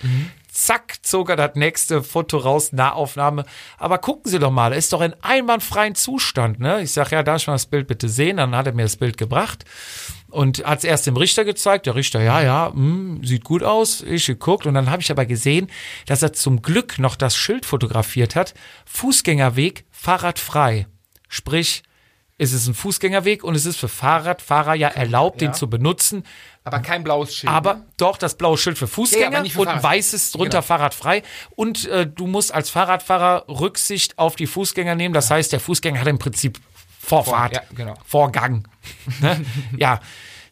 [0.51, 3.45] Zack, zog er das nächste Foto raus, Nahaufnahme.
[3.77, 6.59] Aber gucken Sie doch mal, er ist doch in einwandfreien Zustand.
[6.59, 6.81] Ne?
[6.81, 8.35] Ich sag, ja, darf ich mal das Bild bitte sehen?
[8.35, 9.63] Dann hat er mir das Bild gebracht
[10.31, 11.85] und hat es erst dem Richter gezeigt.
[11.85, 14.01] Der Richter, ja, ja, hm, sieht gut aus.
[14.01, 15.67] Ich geguckt und dann habe ich aber gesehen,
[16.05, 18.53] dass er zum Glück noch das Schild fotografiert hat.
[18.85, 20.87] Fußgängerweg, fahrradfrei.
[21.27, 21.83] Sprich,
[22.37, 26.23] es ist ein Fußgängerweg und es ist für Fahrradfahrer ja erlaubt, den zu benutzen.
[26.63, 27.51] Aber kein blaues Schild.
[27.51, 29.95] Aber doch das blaue Schild für Fußgänger nicht für und ein Fahrrad.
[29.97, 30.61] weißes drunter Genau.
[30.63, 31.23] fahrradfrei.
[31.55, 35.13] Und äh, du musst als Fahrradfahrer Rücksicht auf die Fußgänger nehmen.
[35.13, 36.59] Das heißt, der Fußgänger hat im Prinzip
[37.01, 37.95] Vorfahrt, ja, genau.
[38.05, 38.67] Vorgang.
[39.21, 39.43] ne?
[39.77, 39.99] Ja.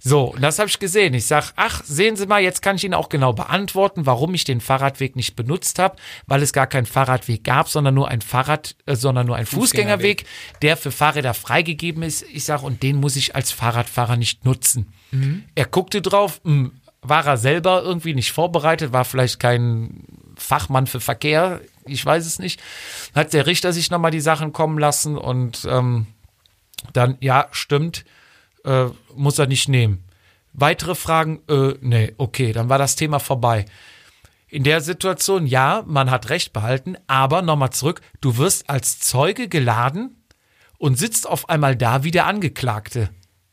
[0.01, 1.13] So, das habe ich gesehen.
[1.13, 4.45] Ich sag, ach, sehen Sie mal, jetzt kann ich Ihnen auch genau beantworten, warum ich
[4.45, 8.77] den Fahrradweg nicht benutzt habe, weil es gar keinen Fahrradweg gab, sondern nur ein Fahrrad,
[8.85, 10.25] äh, sondern nur ein Fußgängerweg,
[10.61, 12.23] der für Fahrräder freigegeben ist.
[12.31, 14.93] Ich sag, und den muss ich als Fahrradfahrer nicht nutzen.
[15.55, 16.69] Er guckte drauf, mh,
[17.01, 20.05] war er selber irgendwie nicht vorbereitet, war vielleicht kein
[20.37, 22.61] Fachmann für Verkehr, ich weiß es nicht.
[23.15, 26.07] Hat der Richter sich nochmal die Sachen kommen lassen und ähm,
[26.93, 28.05] dann, ja, stimmt,
[28.65, 30.03] äh, muss er nicht nehmen.
[30.53, 33.65] Weitere Fragen, äh, nee, okay, dann war das Thema vorbei.
[34.47, 39.47] In der Situation, ja, man hat Recht behalten, aber nochmal zurück, du wirst als Zeuge
[39.47, 40.15] geladen
[40.79, 43.09] und sitzt auf einmal da wie der Angeklagte.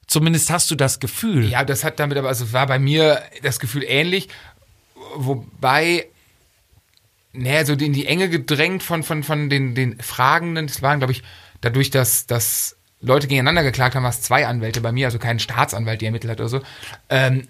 [0.06, 1.50] Zumindest hast du das Gefühl.
[1.50, 4.28] Ja, das hat damit aber, also war bei mir das Gefühl ähnlich,
[5.16, 6.06] wobei,
[7.32, 11.12] naja, so in die Enge gedrängt von, von, von den, den Fragenden, es waren, glaube
[11.12, 11.22] ich,
[11.60, 16.00] dadurch, dass, dass Leute gegeneinander geklagt haben, was zwei Anwälte bei mir, also kein Staatsanwalt,
[16.00, 16.60] der ermittelt hat oder so.
[17.10, 17.46] Ähm,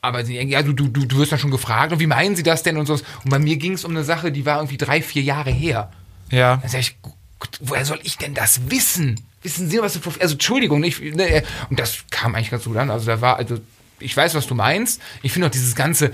[0.00, 2.42] aber sie, ja, du, du, du du wirst dann schon gefragt, und wie meinen sie
[2.42, 2.94] das denn und so.
[2.94, 5.92] Und bei mir ging es um eine Sache, die war irgendwie drei, vier Jahre her.
[6.30, 6.58] Ja.
[6.58, 6.96] Dann sag ich,
[7.38, 9.20] Gott, woher soll ich denn das wissen?
[9.42, 12.90] Wissen Sie, was du, also Entschuldigung, ich, ne, und das kam eigentlich ganz gut an.
[12.90, 13.58] Also da war, also
[14.00, 15.00] ich weiß, was du meinst.
[15.22, 16.12] Ich finde auch dieses ganze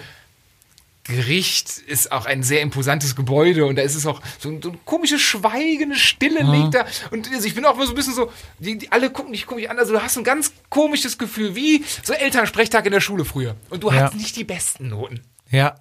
[1.05, 4.71] Gericht ist auch ein sehr imposantes Gebäude und da ist es auch so, ein- so
[4.71, 6.87] eine komische, schweigende Stille liegt da.
[7.11, 9.45] Und also ich bin auch immer so ein bisschen so, die, die alle gucken dich
[9.47, 9.79] komisch an.
[9.79, 13.55] Also du hast ein ganz komisches Gefühl, wie so Elternsprechtag in der Schule früher.
[13.69, 14.05] Und du Ja.
[14.05, 15.21] hast nicht die besten Noten.
[15.51, 15.75] Ja.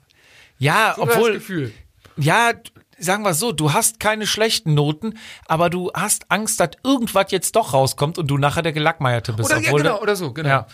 [0.59, 1.73] Ja, So das obwohl, Gefühl.
[2.17, 2.51] ja,
[2.99, 7.55] sagen wir so, du hast keine schlechten Noten, aber du hast Angst, dass irgendwas jetzt
[7.55, 9.49] doch rauskommt und du nachher der Gelackmeierte bist.
[9.51, 10.49] Oder, ja, genau, oder so, genau.
[10.49, 10.67] Ja.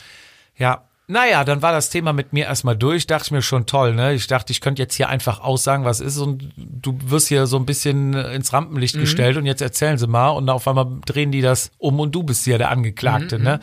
[0.58, 0.89] Ja.
[1.12, 3.08] Naja, dann war das Thema mit mir erstmal durch.
[3.08, 4.14] Dachte ich mir schon toll, ne?
[4.14, 7.58] Ich dachte, ich könnte jetzt hier einfach aussagen, was ist und du wirst hier so
[7.58, 9.00] ein bisschen äh, ins Rampenlicht Mhm.
[9.02, 12.22] gestellt und jetzt erzählen sie mal und auf einmal drehen die das um und du
[12.22, 13.60] bist hier der Angeklagte, Mhm, ne?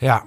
[0.00, 0.22] Ja.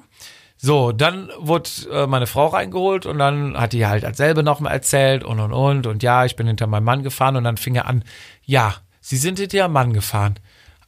[0.58, 5.24] So, dann wurde äh, meine Frau reingeholt und dann hat die halt selber nochmal erzählt
[5.24, 7.88] und und und und ja, ich bin hinter meinem Mann gefahren und dann fing er
[7.88, 8.04] an,
[8.44, 10.36] ja, sie sind hinter ihrem Mann gefahren.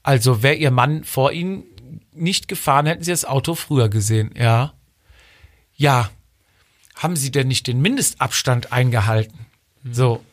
[0.03, 1.63] Also wäre ihr Mann vor ihnen
[2.11, 4.73] nicht gefahren, hätten sie das Auto früher gesehen, ja.
[5.83, 6.11] Ja,
[6.95, 9.47] haben sie denn nicht den Mindestabstand eingehalten?
[9.91, 10.23] So.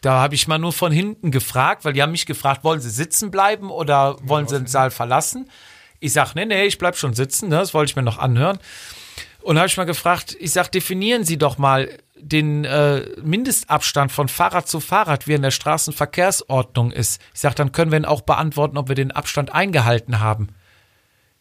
[0.00, 2.88] Da habe ich mal nur von hinten gefragt, weil die haben mich gefragt, wollen sie
[2.88, 5.50] sitzen bleiben oder wollen sie den Saal verlassen?
[6.00, 8.58] Ich sag, nee, nee, ich bleib schon sitzen, ne, das wollte ich mir noch anhören.
[9.42, 14.28] Und habe ich mal gefragt, ich sag, definieren Sie doch mal den äh, Mindestabstand von
[14.28, 17.20] Fahrrad zu Fahrrad, wie er in der Straßenverkehrsordnung ist.
[17.34, 20.54] Ich sag, dann können wir ihn auch beantworten, ob wir den Abstand eingehalten haben.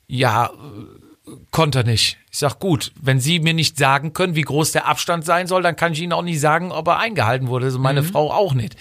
[0.08, 1.03] Ja, äh,
[1.52, 2.18] konnte er nicht.
[2.32, 5.62] Ich sag, gut, wenn Sie mir nicht sagen können, wie groß der Abstand sein soll,
[5.64, 7.66] dann kann ich Ihnen auch nicht sagen, ob er eingehalten wurde.
[7.68, 8.76] Also meine Frau auch nicht.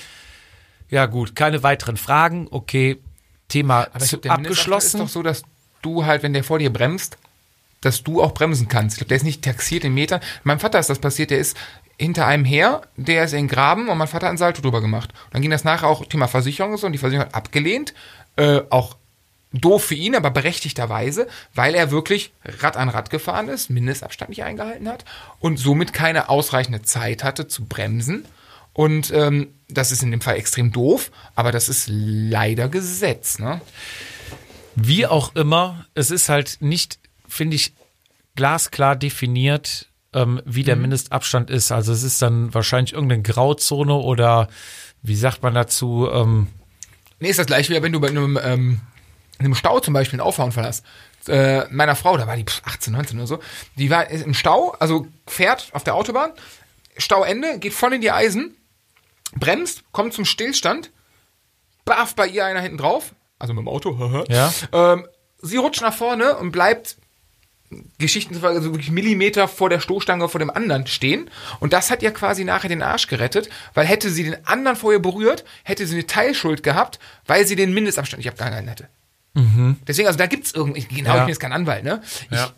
[0.88, 2.48] Ja, gut, keine weiteren Fragen.
[2.50, 2.98] Okay,
[3.48, 5.00] Thema Aber ich zu- der abgeschlossen.
[5.00, 5.42] ist doch so, dass
[5.82, 7.16] du halt, wenn der vor dir bremst,
[7.80, 8.94] dass du auch bremsen kannst.
[8.94, 10.20] Ich glaube, der ist nicht taxiert in Metern.
[10.44, 11.56] Meinem Vater ist das passiert, der ist
[11.98, 14.80] hinter einem her, der ist in den Graben und mein Vater hat einen Salto drüber
[14.80, 15.10] gemacht.
[15.26, 17.94] Und dann ging das nachher auch Thema Versicherung und so und die Versicherung hat abgelehnt.
[18.36, 18.96] Äh, auch
[19.52, 24.44] doof für ihn, aber berechtigterweise, weil er wirklich Rad an Rad gefahren ist, Mindestabstand nicht
[24.44, 25.04] eingehalten hat
[25.40, 28.24] und somit keine ausreichende Zeit hatte zu bremsen.
[28.72, 33.38] Und ähm, das ist in dem Fall extrem doof, aber das ist leider Gesetz.
[33.38, 33.60] Ne?
[34.74, 37.74] Wie auch immer, es ist halt nicht, finde ich,
[38.34, 41.70] glasklar definiert, ähm, wie der Mindestabstand ist.
[41.70, 44.48] Also es ist dann wahrscheinlich irgendeine Grauzone oder
[45.02, 46.08] wie sagt man dazu?
[46.10, 46.48] Ähm,
[47.22, 48.80] Nee, ist das gleiche, wie wenn du bei einem, ähm,
[49.42, 50.70] in einem Stau zum Beispiel einen Auffahrunfall.
[51.28, 53.38] Äh, meiner Frau, da war die pf, 18, 19 oder so,
[53.76, 56.32] die war im Stau, also fährt auf der Autobahn,
[56.96, 58.56] Stauende, geht voll in die Eisen,
[59.34, 60.90] bremst, kommt zum Stillstand,
[61.84, 64.24] baff bei ihr einer hinten drauf, also mit dem Auto, haha.
[64.28, 64.52] Ja.
[64.72, 65.06] ähm,
[65.40, 66.96] sie rutscht nach vorne und bleibt
[67.98, 71.30] Geschichten, also wirklich Millimeter vor der Stoßstange vor dem anderen stehen.
[71.60, 75.00] Und das hat ihr quasi nachher den Arsch gerettet, weil hätte sie den anderen vorher
[75.00, 78.88] berührt, hätte sie eine Teilschuld gehabt, weil sie den Mindestabstand nicht abgehalten hätte.
[79.34, 81.14] Deswegen, also da gibt's irgendwie, genau, Ja.
[81.16, 82.02] ich bin jetzt kein Anwalt, ne?
[82.30, 82.50] Ich Ja.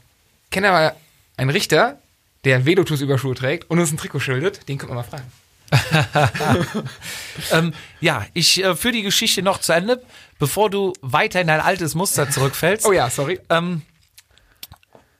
[0.50, 0.96] kenne aber
[1.36, 1.98] einen Richter,
[2.44, 5.30] der Velotus-Überschuhe trägt und uns ein Trikot schildet, den können wir mal fragen.
[7.52, 10.02] ähm, ja, ich äh, führe die Geschichte noch zu Ende,
[10.38, 12.86] bevor du weiter in dein altes Muster zurückfällst.
[12.88, 13.40] Oh ja, sorry.
[13.50, 13.82] Ähm,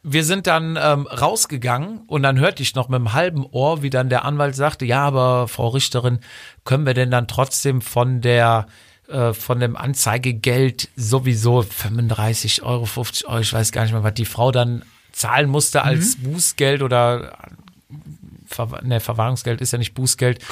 [0.03, 3.91] wir sind dann ähm, rausgegangen und dann hörte ich noch mit einem halben Ohr, wie
[3.91, 6.19] dann der Anwalt sagte, ja, aber Frau Richterin,
[6.65, 8.67] können wir denn dann trotzdem von der
[9.33, 14.25] von dem Anzeigegeld sowieso 35 Euro, 50 Euro, ich weiß gar nicht mehr, was die
[14.25, 17.37] Frau dann zahlen musste als Bußgeld oder
[18.47, 20.45] Ver ne, Verwahrungsgeld ist ja nicht Bußgeld.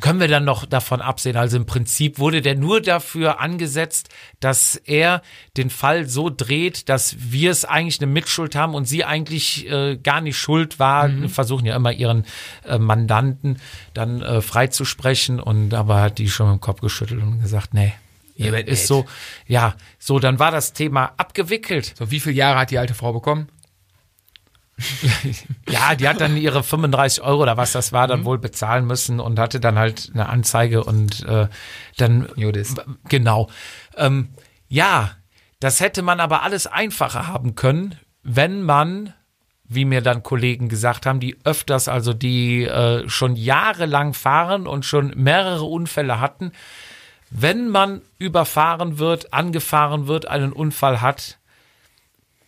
[0.00, 1.36] Können wir dann noch davon absehen?
[1.36, 4.08] Also im Prinzip wurde der nur dafür angesetzt,
[4.40, 5.22] dass er
[5.56, 9.96] den Fall so dreht, dass wir es eigentlich eine Mitschuld haben und sie eigentlich äh,
[9.96, 11.08] gar nicht schuld war.
[11.08, 11.28] Mhm.
[11.28, 12.24] Versuchen ja immer ihren
[12.64, 13.58] äh, Mandanten
[13.94, 17.92] dann äh, freizusprechen und aber hat die schon mit dem Kopf geschüttelt und gesagt, nee.
[18.36, 19.04] Werdet ist so,
[19.46, 21.94] ja, so, dann war das Thema abgewickelt.
[21.98, 23.48] So, wie viele Jahre hat die alte Frau bekommen?
[25.68, 28.10] Ja, die hat dann ihre 35 Euro oder was das war, Mhm.
[28.10, 31.48] dann wohl bezahlen müssen und hatte dann halt eine Anzeige und äh,
[31.96, 32.74] dann Judis.
[33.08, 33.48] genau.
[33.96, 34.30] Ähm,
[34.68, 35.10] ja,
[35.60, 39.12] das hätte man aber alles einfacher haben können, wenn man,
[39.64, 44.84] wie mir dann Kollegen gesagt haben, die öfters, also die äh, schon jahrelang fahren und
[44.84, 46.52] schon mehrere Unfälle hatten,
[47.30, 51.38] wenn man überfahren wird, angefahren wird, einen Unfall hat,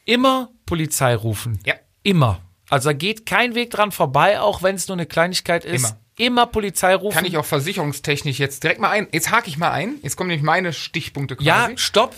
[0.04, 1.60] immer Polizei rufen.
[1.64, 1.74] Ja.
[2.02, 2.40] Immer.
[2.70, 5.84] Also da geht kein Weg dran vorbei, auch wenn es nur eine Kleinigkeit ist.
[5.84, 5.98] Immer.
[6.18, 7.14] Immer Polizei rufen.
[7.16, 9.08] Kann ich auch versicherungstechnisch jetzt direkt mal ein.
[9.12, 9.94] Jetzt hake ich mal ein.
[10.02, 11.48] Jetzt kommen nämlich meine Stichpunkte quasi.
[11.48, 12.14] Ja, stopp.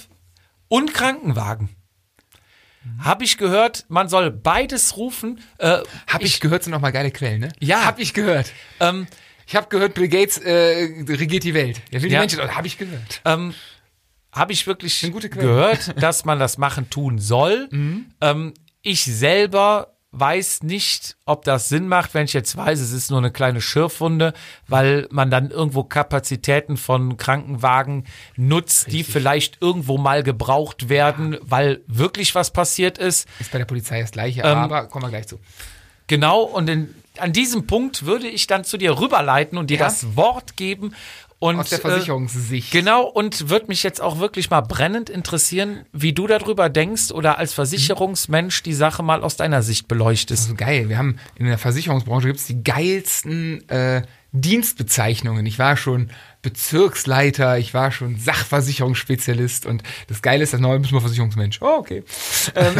[0.68, 1.70] und Krankenwagen.
[2.98, 5.40] Habe ich gehört, man soll beides rufen.
[5.58, 7.52] Äh, Hab ich, gehört, sind noch mal geile Quellen, ne?
[7.60, 7.84] Ja.
[7.86, 8.52] Hab ich gehört.
[8.80, 9.06] ähm,
[9.46, 11.80] Ich habe gehört, Bill Gates äh, regiert die Welt.
[11.90, 12.20] Er will die Ja.
[12.20, 13.22] Menschen, habe ich gehört.
[13.24, 13.54] ähm,
[14.32, 17.68] habe ich wirklich gehört, dass man das machen tun soll.
[18.20, 18.52] Ähm,
[18.84, 23.18] ich selber weiß nicht, ob das Sinn macht, wenn ich jetzt weiß, es ist nur
[23.18, 24.32] eine kleine Schürfwunde,
[24.68, 28.04] weil man dann irgendwo Kapazitäten von Krankenwagen
[28.36, 33.26] nutzt, die vielleicht irgendwo mal gebraucht werden, weil wirklich was passiert ist.
[33.40, 35.40] Ist bei der Polizei das gleiche, Ähm, aber kommen wir gleich zu.
[36.06, 39.84] Genau, und in, an diesem Punkt würde ich dann zu dir rüberleiten und dir Ja.
[39.86, 40.94] das Wort geben.
[41.38, 42.70] Und, Aus der äh, Versicherungssicht.
[42.70, 47.38] Genau, und würde mich jetzt auch wirklich mal brennend interessieren, wie du darüber denkst oder
[47.38, 50.48] als Versicherungsmensch die Sache mal aus deiner Sicht beleuchtest.
[50.48, 50.88] so geil.
[50.88, 54.02] Wir haben in der Versicherungsbranche gibt's die geilsten äh,
[54.34, 55.46] Dienstbezeichnungen.
[55.46, 56.10] Ich war schon
[56.42, 61.62] Bezirksleiter, ich war schon Sachversicherungsspezialist und das Geile ist, das neue müssen wir Versicherungsmensch.
[61.62, 62.02] Oh, okay.
[62.56, 62.74] ähm,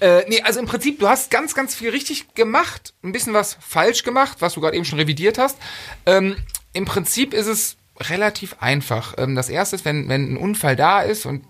[0.00, 3.58] äh, nee, also im Prinzip, du hast ganz, ganz viel richtig gemacht, ein bisschen was
[3.60, 5.58] falsch gemacht, was du gerade eben schon revidiert hast.
[6.06, 6.36] Ähm,
[6.72, 9.14] Im Prinzip ist es relativ einfach.
[9.18, 11.44] Ähm, das erste ist, wenn, wenn ein Unfall da ist und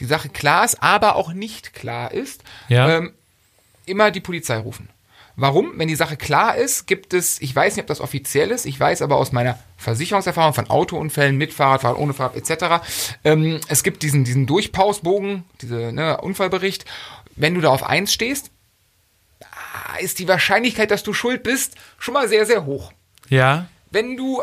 [0.00, 2.88] die Sache klar ist, aber auch nicht klar ist, Ja.
[2.98, 3.12] ähm,
[3.86, 4.88] immer die Polizei rufen.
[5.36, 5.72] Warum?
[5.76, 8.78] Wenn die Sache klar ist, gibt es, ich weiß nicht, ob das offiziell ist, ich
[8.78, 12.86] weiß aber aus meiner Versicherungserfahrung von Autounfällen mit Fahrradfahren, ohne Fahrrad etc.,
[13.24, 16.84] ähm, es gibt diesen, diesen Durchpausbogen, diese ne, Unfallbericht.
[17.34, 18.50] Wenn du da auf eins stehst,
[20.00, 22.92] ist die Wahrscheinlichkeit, dass du schuld bist, schon mal sehr, sehr hoch.
[23.28, 24.42] Ja, Wenn du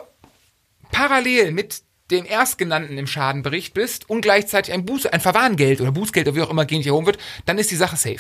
[0.92, 6.28] parallel mit dem Erstgenannten im Schadenbericht bist und gleichzeitig ein Buß, ein Verwarngeld oder Bußgeld
[6.28, 8.20] oder wie auch immer gegen dich erhoben wird, dann ist die Sache safe.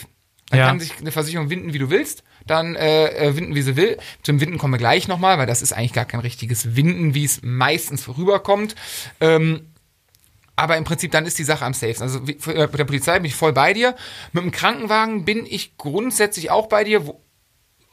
[0.49, 0.67] Dann Ja.
[0.67, 3.97] kann sich eine Versicherung winden, wie du willst, dann äh, äh, winden, wie sie will.
[4.23, 7.23] Zum Winden kommen wir gleich nochmal, weil das ist eigentlich gar kein richtiges Winden, wie
[7.25, 8.75] es meistens vorüberkommt.
[9.19, 9.67] Ähm,
[10.57, 12.03] aber im Prinzip dann ist die Sache am safesten.
[12.03, 13.95] Also wie- äh, mit der Polizei bin ich voll bei dir.
[14.33, 17.07] Mit dem Krankenwagen bin ich grundsätzlich auch bei dir.
[17.07, 17.21] Wo,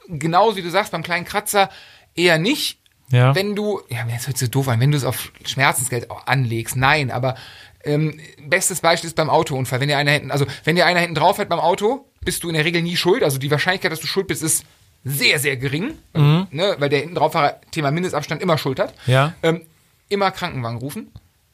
[0.08, 1.70] genauso wie du sagst, beim kleinen Kratzer
[2.14, 2.80] eher nicht.
[3.10, 3.34] Ja.
[3.34, 6.76] Wenn du, ja, das hört sich so doof an, wenn du es auf Schmerzensgeld anlegst,
[6.76, 7.36] nein, aber
[7.84, 9.80] ähm, bestes Beispiel ist beim Autounfall.
[9.80, 12.48] Wenn dir einer hinten, also wenn dir einer hinten drauf fährt beim Auto, bist du
[12.48, 13.22] in der Regel nie schuld.
[13.22, 14.64] Also die Wahrscheinlichkeit, dass du schuld bist, ist
[15.04, 17.34] sehr, sehr gering, ne, weil der hinten drauf
[17.70, 18.92] Thema Mindestabstand immer Schuld hat.
[19.06, 19.32] Ja.
[19.42, 19.62] Ähm,
[20.08, 21.10] immer Krankenwagen rufen,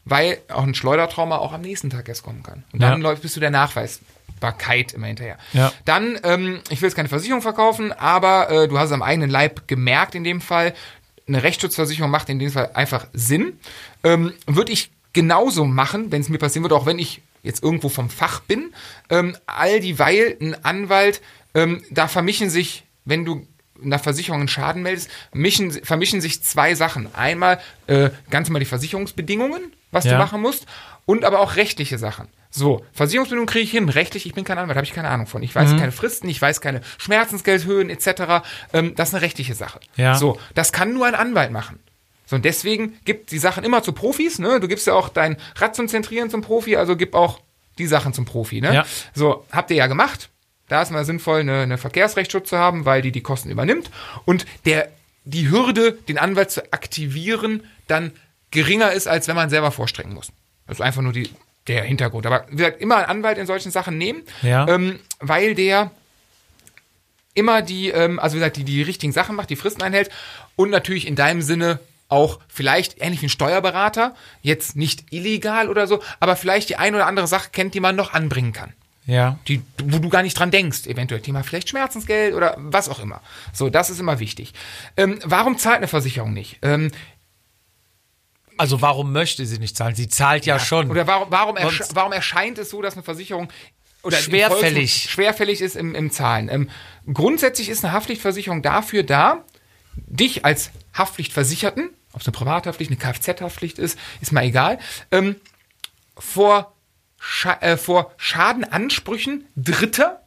[0.07, 2.65] weil auch ein Schleudertrauma auch am nächsten Tag erst kommen kann.
[2.73, 3.09] Und dann Ja.
[3.11, 5.37] läuft bist du der Nachweisbarkeit immer hinterher.
[5.53, 5.73] Ja.
[5.85, 9.31] Dann, ähm, ich will jetzt keine Versicherung verkaufen, aber äh, du hast es am eigenen
[9.31, 10.75] Leib gemerkt in dem Fall.
[11.27, 13.59] Eine Rechtsschutzversicherung macht in dem Fall einfach Sinn.
[14.03, 17.89] Ähm, Würde ich genauso machen, wenn es mir passieren würde, auch wenn ich jetzt irgendwo
[17.89, 18.75] vom Fach bin.
[19.11, 21.21] Ähm, all dieweil ein Anwalt,
[21.55, 23.47] ähm, da vermischen sich, wenn du
[23.81, 27.15] nach Versicherung einen Schaden meldest, mischen, vermischen sich zwei Sachen.
[27.15, 30.13] Einmal äh, ganz mal die Versicherungsbedingungen, was Ja.
[30.13, 30.67] du machen musst,
[31.07, 32.29] und aber auch rechtliche Sachen.
[32.57, 35.43] So, Versicherungsbedingungen kriege ich hin, rechtlich, ich bin kein Anwalt, habe ich keine Ahnung von.
[35.43, 35.79] Ich weiß Mhm.
[35.81, 38.45] keine Fristen, ich weiß keine Schmerzensgeldhöhen etc.
[38.73, 39.81] Ähm, das ist eine rechtliche Sache.
[39.97, 40.15] Ja.
[40.15, 41.81] So, das kann nur ein Anwalt machen.
[42.27, 44.61] So, und deswegen gibt die Sachen immer zu Profis, ne?
[44.61, 47.41] Du gibst ja auch dein Rad zum Zentrieren zum Profi, also gib auch
[47.79, 48.73] die Sachen zum Profi, ne?
[48.73, 48.87] Ja.
[49.15, 50.31] So, habt ihr ja gemacht.
[50.69, 53.91] Da ist mal sinnvoll, eine, eine Verkehrsrechtsschutz zu haben, weil die die Kosten übernimmt.
[54.27, 54.89] Und der,
[55.25, 58.13] die Hürde, den Anwalt zu aktivieren, dann
[58.53, 60.29] geringer ist, als wenn man selber vorstrecken muss.
[60.69, 61.29] Das ist einfach nur die,
[61.69, 62.27] der Hintergrund.
[62.27, 64.69] Aber wie gesagt, immer einen Anwalt in solchen Sachen nehmen, Ja.
[64.69, 65.91] ähm, weil der
[67.35, 70.11] immer die, ähm, also wie gesagt, die, die richtigen Sachen macht, die Fristen einhält
[70.57, 75.87] und natürlich in deinem Sinne auch vielleicht ähnlich wie ein Steuerberater, jetzt nicht illegal oder
[75.87, 78.73] so, aber vielleicht die eine oder andere Sache kennt, die man noch anbringen kann.
[79.07, 79.39] ja.
[79.49, 83.21] Die, wo du gar nicht dran denkst, eventuell Thema vielleicht Schmerzensgeld oder was auch immer.
[83.53, 84.53] So, das ist immer wichtig.
[84.97, 86.59] Ähm, warum zahlt eine Versicherung nicht?
[86.63, 86.91] Ähm,
[88.57, 89.95] Also warum möchte sie nicht zahlen?
[89.95, 90.91] Sie zahlt ja, schon.
[90.91, 93.49] Oder warum, warum, ersch Sonst- warum erscheint es so, dass eine Versicherung
[94.03, 95.09] oder Schwerfällig.
[95.11, 96.49] Schwerfällig ist im, im Zahlen?
[96.49, 96.71] Ähm,
[97.13, 99.45] grundsätzlich ist eine Haftpflichtversicherung dafür da,
[99.97, 104.79] dich als Haftpflichtversicherten, ob es eine Privathaftpflicht, eine Kfz-Haftpflicht ist, ist mal egal,
[105.11, 105.37] ähm,
[106.17, 106.75] vor,
[107.19, 110.23] Scha äh, vor Schadenansprüchen Dritter,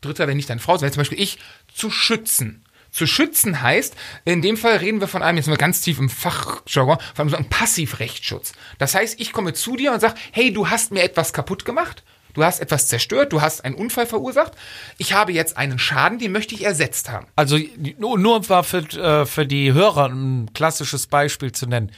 [0.00, 1.38] Dritter, wenn nicht deine Frau, sondern zum Beispiel ich,
[1.72, 2.64] zu schützen.
[2.90, 5.98] Zu schützen heißt, in dem Fall reden wir von einem, jetzt sind wir ganz tief
[5.98, 8.52] im Fachjargon, von einem Passivrechtsschutz.
[8.78, 12.02] Das heißt, ich komme zu dir und sage, hey, du hast mir etwas kaputt gemacht,
[12.34, 14.52] du hast etwas zerstört, du hast einen Unfall verursacht,
[14.98, 17.26] ich habe jetzt einen Schaden, den möchte ich ersetzt haben.
[17.36, 17.58] Also
[17.98, 21.92] nur, nur mal für, äh, für die Hörer ein klassisches Beispiel zu nennen.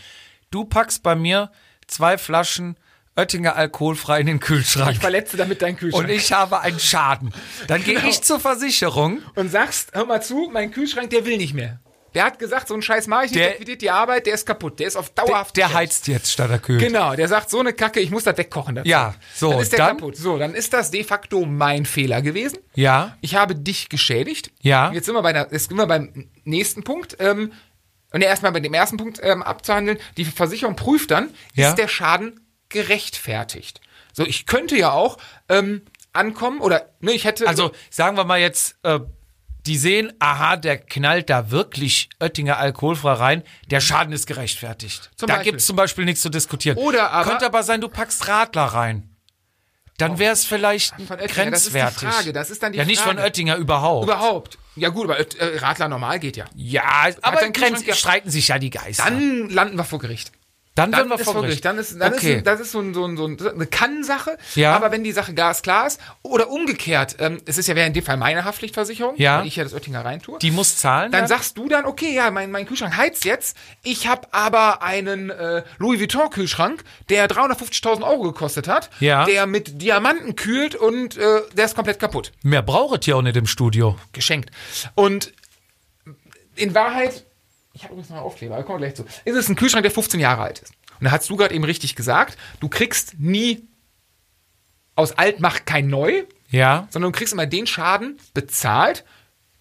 [0.51, 1.51] Du packst bei mir
[1.87, 2.77] zwei Flaschen
[3.17, 4.93] Oettinger alkoholfrei in den Kühlschrank.
[4.93, 6.05] Ich verletze damit deinen Kühlschrank.
[6.05, 7.33] und ich habe einen Schaden.
[7.67, 9.21] Dann gehe ich zur Versicherung.
[9.35, 11.79] und sagst, hör mal zu, mein Kühlschrank, der will nicht mehr.
[12.15, 14.35] Der hat gesagt, so einen Scheiß mache ich nicht, Der- der quittiert die Arbeit, der
[14.35, 15.57] ist kaputt, der ist auf dauerhaft.
[15.57, 15.79] Der gestellt.
[15.83, 16.79] heizt jetzt statt er kühlt.
[16.81, 18.75] Genau, der sagt, so eine Kacke, ich muss das wegkochen.
[18.75, 18.89] dazu.
[18.89, 20.17] Ja, so, Dann ist der dann- kaputt.
[20.17, 22.59] So, dann ist das de facto mein Fehler gewesen.
[22.75, 23.17] Ja.
[23.23, 24.51] Ich habe dich geschädigt.
[24.61, 24.93] Ja.
[24.93, 27.17] Jetzt sind wir, bei der, jetzt sind wir beim nächsten Punkt.
[27.19, 27.53] Ähm,
[28.13, 29.97] und erstmal bei dem ersten Punkt ähm, abzuhandeln.
[30.19, 31.71] Die Versicherung prüft dann, Ja.
[31.71, 32.41] ist der Schaden
[32.73, 33.81] gerechtfertigt.
[34.13, 35.19] So, ich könnte ja auch
[35.49, 37.47] ähm, ankommen oder ne, ich hätte.
[37.49, 39.01] Also sagen wir mal jetzt, äh,
[39.67, 45.11] die sehen, aha, der knallt da wirklich Oettinger alkoholfrei rein, der Schaden ist gerechtfertigt.
[45.17, 45.53] Zum da Beispiel.
[45.53, 46.77] gibt's zum Beispiel nichts zu diskutieren.
[46.79, 49.09] Oder aber- Könnte aber sein, du packst Radler rein.
[49.99, 52.09] Dann wäre es vielleicht Von Oettinger, das ist die grenzwertig.
[52.09, 53.17] Frage, das ist dann die ja, nicht Frage.
[53.19, 54.05] von Oettinger überhaupt.
[54.05, 54.59] überhaupt.
[54.75, 56.47] Ja gut, aber äh, Radler normal geht ja.
[56.57, 56.83] ja,
[57.21, 59.05] aber ja- streiten sich ja die Geister.
[59.05, 60.33] Dann landen wir vor Gericht.
[60.75, 61.65] Dann, Dann wir ist vor Gericht.
[61.67, 62.37] Dann ist, dann okay.
[62.37, 64.39] ist, das ist so, ein, so, ein, so ein, eine Kann-Sache.
[64.55, 64.75] Ja.
[64.75, 68.03] Aber wenn die Sache glasklar ist, oder umgekehrt, ähm, es ist ja wäre in dem
[68.05, 69.41] Fall meine Haftpflichtversicherung, Ja.
[69.41, 70.39] weil ich ja das Oettinger reintue.
[70.39, 71.13] die muss zahlen.
[71.13, 73.55] dann sagst du dann, okay, ja, mein, mein Kühlschrank heizt jetzt.
[73.83, 79.27] Ich habe aber einen äh, Louis Vuitton Kühlschrank, der 350.000 Euro gekostet hat, Ja.
[79.27, 82.33] der mit Diamanten kühlt und äh, der ist komplett kaputt.
[82.43, 83.97] Mehr braucht ihr auch nicht im Studio.
[84.13, 84.51] Geschenkt.
[84.95, 85.33] Und
[86.57, 87.25] in Wahrheit,
[87.75, 89.83] ich habe übrigens noch einen Aufkleber, da kommen wir gleich zu, ist es ein Kühlschrank,
[89.83, 90.73] der 15 Jahre alt ist.
[91.01, 93.67] Und da hast du gerade eben richtig gesagt, du kriegst nie
[94.95, 96.87] aus alt macht kein neu, Ja.
[96.91, 99.05] sondern du kriegst immer den Schaden bezahlt,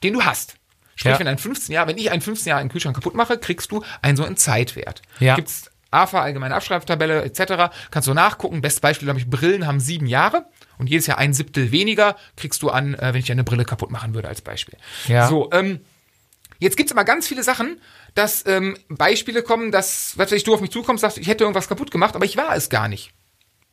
[0.04, 0.56] den du hast.
[0.96, 1.20] Sprich, Ja.
[1.20, 3.84] wenn ein 15 Jahre, wenn ich einen 15 Jahre einen Kühlschrank kaputt mache, kriegst du
[4.02, 5.02] einen so einen Zeitwert.
[5.20, 5.36] Ja.
[5.36, 7.74] Gibt's AFA, allgemeine Abschreibtabelle etc.
[7.92, 8.62] Kannst du nachgucken.
[8.62, 10.46] Bestes Beispiel, glaube ich, Brillen haben sieben Jahre
[10.78, 13.66] und jedes Jahr ein Siebtel weniger kriegst du an, äh, wenn ich dir eine Brille
[13.66, 14.78] kaputt machen würde, als Beispiel.
[15.08, 15.28] Ja.
[15.28, 15.80] So, ähm,
[16.62, 17.82] jetzt gibt's immer ganz viele Sachen,
[18.16, 21.44] dass ähm, Beispiele kommen, dass, was weiß ich, du auf mich zukommst, sagst, ich hätte
[21.44, 23.12] irgendwas kaputt gemacht, aber ich war es gar nicht.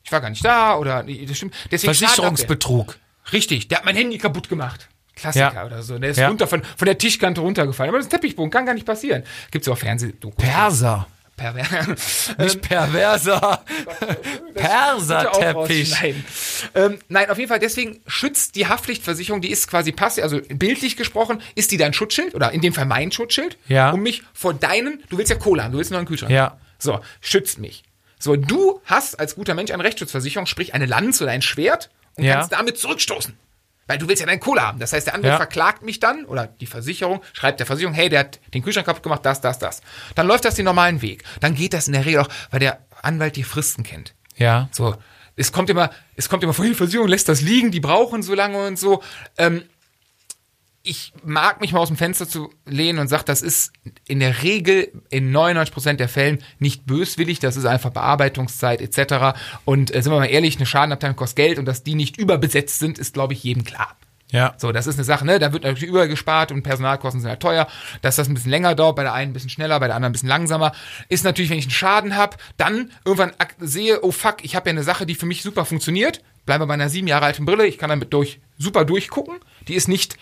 [0.03, 1.55] Ich war gar nicht da oder das stimmt.
[1.71, 2.97] Deswegen Versicherungsbetrug.
[3.33, 4.89] Richtig, der hat mein Handy kaputt gemacht.
[5.15, 5.67] Klassiker Ja.
[5.67, 5.99] oder so.
[5.99, 6.29] Der ist Ja.
[6.29, 7.89] runter von, von der Tischkante runtergefallen.
[7.91, 9.25] Aber das ist ein Teppichbogen, kann gar nicht passieren.
[9.51, 10.37] Gibt's ja auch Fernsehdokus.
[10.43, 11.07] Perser.
[11.39, 12.35] Pervers.
[12.37, 13.65] Nicht perverser.
[14.55, 15.91] Perserteppich.
[16.03, 16.25] Nein.
[16.75, 20.97] Ähm, nein, auf jeden Fall, deswegen schützt die Haftpflichtversicherung, die ist quasi passiv, also bildlich
[20.97, 23.91] gesprochen, ist die dein Schutzschild oder in dem Fall mein Schutzschild, Ja.
[23.93, 26.33] um mich vor deinen, du willst ja Cola haben, du willst einen neuen Kühlschrank.
[26.33, 26.59] Ja.
[26.79, 27.85] So, schützt mich.
[28.19, 32.25] So, du hast als guter Mensch eine Rechtsschutzversicherung, sprich eine Lanze oder ein Schwert und
[32.25, 32.35] Ja.
[32.35, 33.35] kannst damit zurückstoßen.
[33.89, 34.79] Weil du willst ja deinen Cola haben.
[34.79, 35.37] Das heißt, der Anwalt Ja.
[35.39, 39.03] verklagt mich dann, oder die Versicherung, schreibt der Versicherung, hey, der hat den Kühlschrank kaputt
[39.03, 39.81] gemacht, das, das, das.
[40.15, 41.25] Dann läuft das den normalen Weg.
[41.41, 44.15] Dann geht das in der Regel auch, weil der Anwalt die Fristen kennt.
[44.37, 44.69] Ja.
[44.71, 44.95] So,
[45.35, 48.35] es kommt immer, es kommt immer vor, die Versicherung lässt das liegen, die brauchen so
[48.35, 49.03] lange und so.
[49.37, 49.63] Ähm,
[50.89, 53.73] ich mag mich mal aus dem Fenster zu lehnen und sage, das ist
[54.07, 59.39] in der Regel in 99% der Fällen nicht böswillig, das ist einfach Bearbeitungszeit etc.
[59.67, 62.79] Und äh, sind wir mal ehrlich, eine Schadenabteilung kostet Geld und dass die nicht überbesetzt
[62.79, 63.97] sind, ist, glaube ich, jedem klar.
[64.31, 64.55] Ja.
[64.59, 65.39] So, das ist eine Sache, ne?
[65.39, 67.67] Da wird natürlich übergespart und Personalkosten sind halt teuer.
[68.03, 70.11] Dass das ein bisschen länger dauert, bei der einen ein bisschen schneller, bei der anderen
[70.11, 70.73] ein bisschen langsamer.
[71.09, 74.73] Ist natürlich, wenn ich einen Schaden habe, dann irgendwann sehe, oh fuck, ich habe ja
[74.73, 76.23] eine Sache, die für mich super funktioniert.
[76.45, 79.37] Bleibe bei einer sieben Jahre alten Brille, ich kann damit durch super durchgucken.
[79.67, 80.17] Die ist nicht,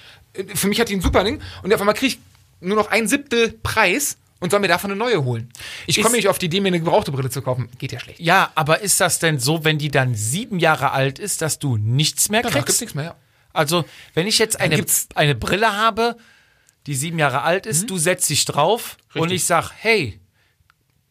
[0.54, 1.40] für mich hat die ein super Ding.
[1.62, 2.18] Und auf einmal kriege ich
[2.60, 5.50] nur noch ein Siebtel Preis und soll mir davon eine neue holen.
[5.86, 7.68] Ich komme nicht auf die Idee, mir eine gebrauchte Brille zu kaufen.
[7.78, 8.20] Geht ja schlecht.
[8.20, 11.76] Ja, aber ist das denn so, wenn die dann sieben Jahre alt ist, dass du
[11.76, 12.66] nichts mehr Danach kriegst?
[12.66, 13.14] gibt's nichts mehr, ja.
[13.52, 14.84] Also, wenn ich jetzt eine,
[15.14, 16.16] eine Brille habe,
[16.86, 19.22] die sieben Jahre alt ist, du setzt dich drauf und Mhm.
[19.22, 19.36] Richtig.
[19.36, 20.20] ich sag, hey,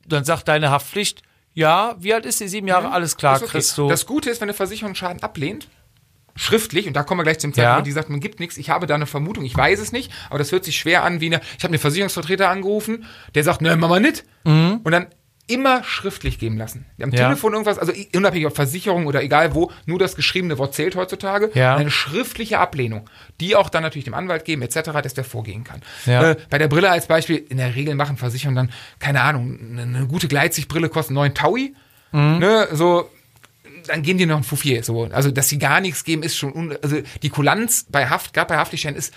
[0.08, 1.24] dann sagt deine Haftpflicht,
[1.56, 2.48] ja, wie alt ist die?
[2.48, 3.64] Sieben Jahre, alles klar, okay.
[3.76, 3.88] du.
[3.90, 5.68] Das Gute ist, wenn eine Versicherung Schaden ablehnt,
[6.36, 7.56] schriftlich, und da kommen wir gleich zum Ja.
[7.56, 10.12] Zeitpunkt, die sagt, man gibt nichts, ich habe da eine Vermutung, ich weiß es nicht,
[10.30, 13.62] aber das hört sich schwer an wie eine, ich habe einen Versicherungsvertreter angerufen, der sagt,
[13.62, 14.24] ne, Mama nicht.
[14.44, 15.08] Und dann
[15.48, 16.86] immer schriftlich geben lassen.
[17.00, 17.28] Am Ja.
[17.28, 21.52] Telefon irgendwas, also unabhängig ob Versicherung oder egal wo, nur das geschriebene Wort zählt heutzutage.
[21.54, 21.76] Ja.
[21.76, 23.08] Eine schriftliche Ablehnung,
[23.40, 25.82] die auch dann natürlich dem Anwalt geben, etc., dass der vorgehen kann.
[26.08, 26.32] Ja.
[26.32, 29.82] Äh, bei der Brille als Beispiel, in der Regel machen Versicherungen dann, keine Ahnung, eine,
[29.84, 31.76] eine gute Gleitsichtbrille kostet 9 Taui.
[32.12, 32.40] Mhm.
[32.40, 33.10] Ne, so,
[33.88, 34.84] dann geben die noch ein Fuffier.
[34.84, 35.06] So.
[35.12, 38.48] Also, dass sie gar nichts geben, ist schon, un also die Kulanz bei Haft, gerade
[38.50, 39.14] bei Haftlichschein ist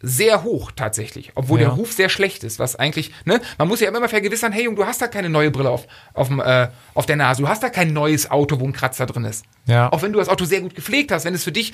[0.00, 1.68] sehr hoch tatsächlich, obwohl Ja.
[1.68, 4.76] der Ruf sehr schlecht ist, was eigentlich, ne, man muss ja immer vergewissern, hey Junge,
[4.76, 7.62] du hast da keine neue Brille auf, auf, dem, äh, auf der Nase, du hast
[7.62, 9.46] da kein neues Auto, wo ein Kratzer drin ist.
[9.64, 9.90] Ja.
[9.90, 11.72] Auch wenn du das Auto sehr gut gepflegt hast, wenn es für dich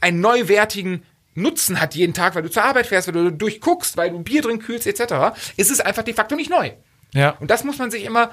[0.00, 1.04] einen neuwertigen
[1.36, 4.42] Nutzen hat jeden Tag, weil du zur Arbeit fährst, weil du durchguckst, weil du Bier
[4.42, 6.72] drin kühlst, etc., ist es einfach de facto nicht neu.
[7.12, 7.30] ja.
[7.38, 8.30] Und das muss man sich immer.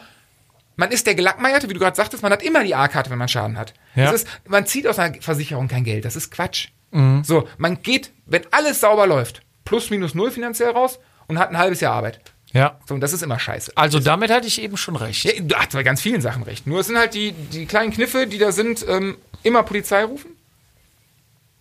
[0.76, 3.28] Man ist der Gelackmeierte, wie du gerade sagtest, man hat immer die A-Karte, wenn man
[3.28, 3.74] Schaden hat.
[3.96, 4.12] Ja.
[4.12, 6.06] Ist, man zieht aus einer Versicherung kein Geld.
[6.06, 6.70] Das ist Quatsch.
[6.92, 7.24] Mhm.
[7.24, 11.58] So, man geht, wenn alles sauber läuft, plus minus null finanziell raus und hat ein
[11.58, 12.20] halbes Jahr Arbeit.
[12.52, 12.80] ja.
[12.86, 13.74] So, und das ist immer scheiße.
[13.76, 15.24] Also damit hatte ich eben schon recht.
[15.24, 16.68] Ja, du hast bei ganz vielen Sachen recht.
[16.68, 20.32] Nur es sind halt die, die kleinen Kniffe, die da sind, ähm, immer Polizei rufen.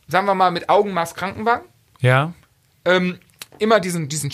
[0.09, 1.67] Sagen wir mal mit Augenmaß Krankenwagen.
[2.01, 2.33] Ja.
[2.85, 3.19] Ähm,
[3.59, 4.33] immer diesen, diesen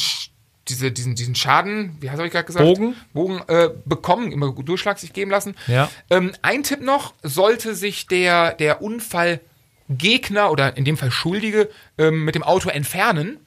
[0.68, 2.64] diese, diesen, diesen Schaden, wie hast ich gerade gesagt?
[2.64, 2.96] Bogen.
[3.12, 5.54] Bogen äh, bekommen, immer Durchschlag sich geben lassen.
[5.66, 5.88] Ja.
[6.10, 12.24] Ähm, ein Tipp noch, sollte sich der, der Unfallgegner oder in dem Fall Schuldige ähm,
[12.24, 13.38] mit dem Auto entfernen,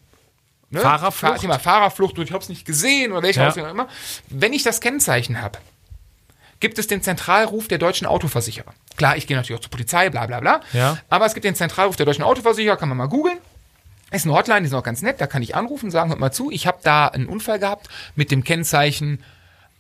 [0.70, 0.80] ne?
[0.80, 1.34] Fahrerflucht?
[1.34, 3.50] Fahr, Thema Fahrerflucht und ich habe es nicht gesehen oder welche Ja.
[3.50, 3.88] Auch immer.
[4.30, 5.60] Wenn ich das Kennzeichen habe,
[6.62, 8.74] gibt es den Zentralruf der deutschen Autoversicherer.
[8.96, 10.62] Klar, ich gehe natürlich auch zur Polizei, bla bla bla.
[10.74, 10.98] Ja.
[11.10, 13.40] Aber es gibt den Zentralruf der deutschen Autoversicherer, kann man mal googeln.
[14.12, 16.32] Ist eine Hotline, die ist auch ganz nett, da kann ich anrufen, sagen, hört mal
[16.32, 19.24] zu, ich habe da einen Unfall gehabt mit dem Kennzeichen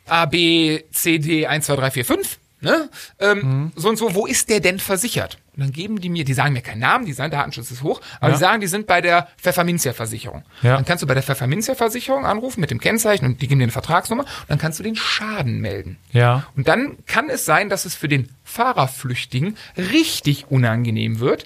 [0.07, 2.37] ABCD 12345.
[2.61, 2.89] Ne?
[3.19, 5.37] Ähm, So und so, wo ist der denn versichert?
[5.55, 8.01] Und dann geben die mir, die sagen mir keinen Namen, die sagen, Datenschutz ist hoch,
[8.19, 8.35] aber Ja.
[8.35, 10.43] die sagen, die sind bei der Pfefferminzia-Versicherung.
[10.61, 10.75] Ja.
[10.75, 13.71] Dann kannst du bei der Pfefferminzia-Versicherung anrufen mit dem Kennzeichen und die geben dir eine
[13.71, 15.97] Vertragsnummer und dann kannst du den Schaden melden.
[16.11, 16.47] Ja.
[16.57, 21.45] Und dann kann es sein, dass es für den Fahrerflüchtigen richtig unangenehm wird,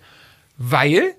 [0.57, 1.13] weil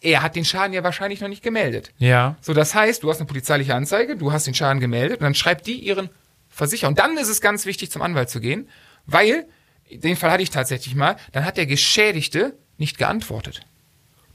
[0.00, 1.92] er hat den Schaden ja wahrscheinlich noch nicht gemeldet.
[1.98, 2.36] Ja.
[2.40, 5.34] So, das heißt, du hast eine polizeiliche Anzeige, du hast den Schaden gemeldet und dann
[5.34, 6.08] schreibt die ihren
[6.48, 6.88] Versicherer.
[6.88, 8.68] Und dann ist es ganz wichtig, zum Anwalt zu gehen,
[9.06, 9.46] weil,
[9.90, 13.60] den Fall hatte ich tatsächlich mal, dann hat der Geschädigte nicht geantwortet.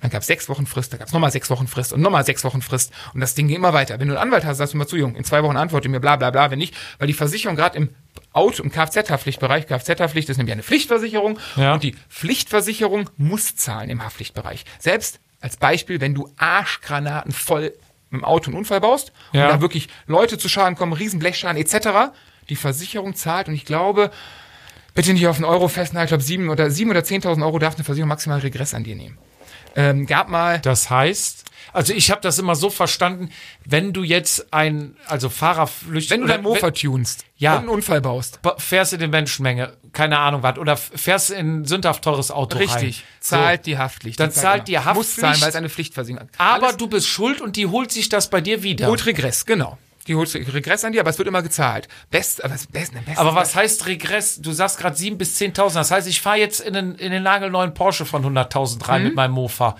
[0.01, 2.23] Dann gab es sechs Wochen Frist, dann gab es nochmal sechs Wochen Frist und nochmal
[2.25, 2.91] sechs Wochen Frist.
[3.15, 3.99] Und das Ding geht immer weiter.
[3.99, 5.99] Wenn du einen Anwalt hast, sagst du mal zu, Jung, in zwei Wochen antworte mir,
[5.99, 7.89] bla bla bla, wenn nicht, weil die Versicherung gerade im
[8.31, 11.73] Auto, im Kfz-Haftpflichtbereich, Kfz-Haftpflicht ist nämlich eine Pflichtversicherung Ja.
[11.73, 14.65] und die Pflichtversicherung muss zahlen im Haftpflichtbereich.
[14.77, 17.71] Selbst als Beispiel, wenn du Arschgranaten voll
[18.09, 19.43] im Auto einen Unfall baust Ja.
[19.45, 22.11] und da wirklich Leute zu Schaden kommen, Riesenblechschaden etc.,
[22.49, 24.09] die Versicherung zahlt und ich glaube,
[24.95, 27.75] bitte nicht auf einen Euro festnageln, ich glaube sieben oder sieben oder 10.000 Euro darf
[27.75, 29.19] eine Versicherung maximal Regress an dir nehmen.
[29.75, 31.44] Ähm, gab mal, Das heißt,
[31.75, 33.29] also ich habe das immer so verstanden,
[33.65, 37.53] wenn du jetzt ein, also Fahrerflüchtling, wenn du dein Mofa tunst Ja.
[37.53, 41.65] und einen Unfall baust, fährst in die Menschenmenge, keine Ahnung was, oder fährst in ein
[41.65, 42.67] sündhaft teures Auto rein.
[42.67, 43.35] richtig, So.
[43.35, 44.19] zahlt die Haftpflicht.
[44.19, 44.85] Dann zahlt die immer.
[44.93, 45.19] Muss Haftpflicht.
[45.19, 46.39] zahlen, weil es eine Pflichtversicherung ist.
[46.39, 48.87] Aber Alles du bist schuld und die holt sich das bei dir wieder.
[48.87, 49.77] holt Regress, genau.
[50.07, 51.87] Die holt Regress an dir, aber es wird immer gezahlt.
[52.11, 54.39] Best, aber das Beste, Best, Aber was heißt Regress?
[54.39, 55.73] Du sagst gerade 7.000 bis 10.000.
[55.73, 59.07] Das heißt, ich fahre jetzt in den, in den nagelneuen Porsche von 100.000 rein Mhm.
[59.07, 59.75] mit meinem Mofa.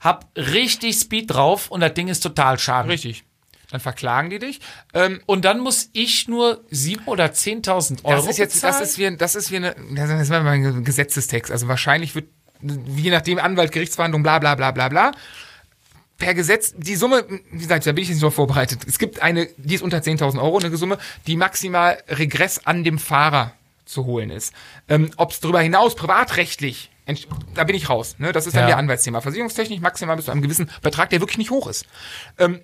[0.00, 2.90] Hab richtig Speed drauf und das Ding ist total schaden.
[2.90, 3.24] Richtig.
[3.70, 4.60] Dann verklagen die dich.
[4.94, 8.74] Ähm, Und dann muss ich nur 7.000 oder 10.000 Euro das ist jetzt, bezahlen?
[8.78, 11.52] das ist wie, das ist wie eine, das ist mal ein Gesetzestext.
[11.52, 12.28] Also wahrscheinlich wird,
[12.62, 15.12] je nachdem Anwalt, Gerichtsverhandlung, bla, bla, bla, bla, bla.
[16.16, 18.80] Per Gesetz, die Summe, wie gesagt, da bin ich jetzt nicht so vorbereitet.
[18.88, 22.98] Es gibt eine, die ist unter 10.000 Euro, eine Summe, die maximal Regress an dem
[22.98, 23.52] Fahrer
[23.84, 24.52] zu holen ist.
[24.88, 26.90] Ähm, Ob es darüber hinaus privatrechtlich,
[27.54, 28.16] da bin ich raus.
[28.18, 28.32] Ne?
[28.32, 28.66] Das ist dann Ja.
[28.68, 29.20] der Anwaltsthema.
[29.20, 31.86] Versicherungstechnisch maximal bis zu einem gewissen Betrag, der wirklich nicht hoch ist.
[32.38, 32.60] Ähm,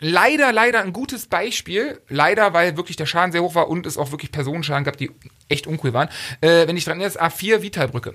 [0.00, 2.00] leider, leider ein gutes Beispiel.
[2.08, 5.10] Leider, weil wirklich der Schaden sehr hoch war und es auch wirklich Personenschaden gab, die
[5.48, 6.08] echt uncool waren.
[6.40, 8.14] Äh, wenn ich dran erinnere, ist A4 Vitalbrücke.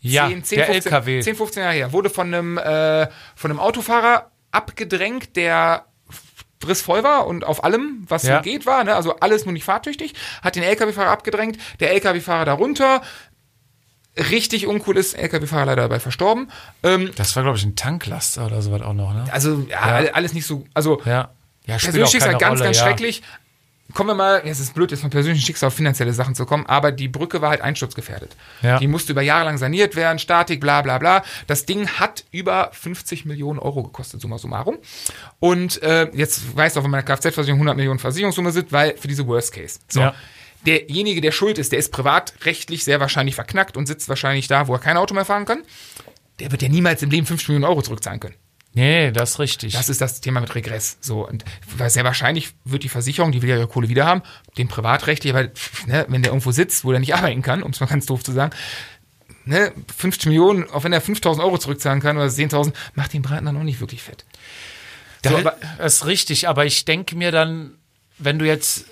[0.00, 1.20] ja, 10, 10, der 15, LKW.
[1.20, 1.92] 10, 15 Jahre her.
[1.92, 5.86] Wurde von einem, äh, von einem Autofahrer abgedrängt, der
[6.60, 8.36] frissvoll war und auf allem, was Ja.
[8.38, 8.84] so geht, war.
[8.84, 8.94] Ne?
[8.94, 10.14] Also alles nur nicht fahrtüchtig.
[10.42, 11.58] Hat den LKW-Fahrer abgedrängt.
[11.80, 13.02] Der LKW-Fahrer darunter.
[14.16, 16.50] Richtig uncool ist, LKW-Fahrer leider dabei verstorben.
[16.82, 19.24] Ähm, das war, glaube ich, ein Tanklaster oder sowas auch noch, ne?
[19.32, 19.80] also, ja,
[20.12, 20.64] alles nicht so.
[20.74, 21.30] Also, Ja.
[21.66, 22.84] Ja, persönliches Schicksal ganz, Rolle, ganz ja.
[22.84, 23.22] schrecklich.
[23.92, 26.46] Kommen wir mal, ja, es ist blöd, jetzt von persönlichen Schicksal auf finanzielle Sachen zu
[26.46, 28.34] kommen, aber die Brücke war halt einsturzgefährdet.
[28.62, 28.78] Ja.
[28.78, 31.22] Die musste über Jahre lang saniert werden, Statik, bla bla bla.
[31.46, 34.78] Das Ding hat über 50 Millionen Euro gekostet, summa summarum.
[35.38, 39.08] Und äh, jetzt weißt du auch, wenn meine Kfz-Versicherung 100 Millionen Versicherungssumme sind, weil für
[39.08, 39.78] diese Worst Case.
[39.88, 40.00] So.
[40.00, 40.14] Ja.
[40.66, 44.74] Derjenige, der schuld ist, der ist privatrechtlich sehr wahrscheinlich verknackt und sitzt wahrscheinlich da, wo
[44.74, 45.62] er kein Auto mehr fahren kann.
[46.40, 48.34] Der wird ja niemals im Leben 50 Millionen Euro zurückzahlen können.
[48.74, 49.72] Nee, das ist richtig.
[49.74, 50.98] Das ist das Thema mit Regress.
[51.00, 51.44] So, und
[51.76, 54.22] weil sehr wahrscheinlich wird die Versicherung, die will ja ihre Kohle wieder haben,
[54.58, 55.52] den privatrechtlich, weil,
[55.86, 58.24] ne, wenn der irgendwo sitzt, wo der nicht arbeiten kann, um es mal ganz doof
[58.24, 58.52] zu sagen,
[59.44, 63.46] ne, 50 Millionen, auch wenn er 5000 Euro zurückzahlen kann oder 10.000, macht den Braten
[63.46, 64.24] dann auch nicht wirklich fett.
[65.22, 67.74] Da, So, das ist richtig, aber ich denke mir dann,
[68.18, 68.86] wenn du jetzt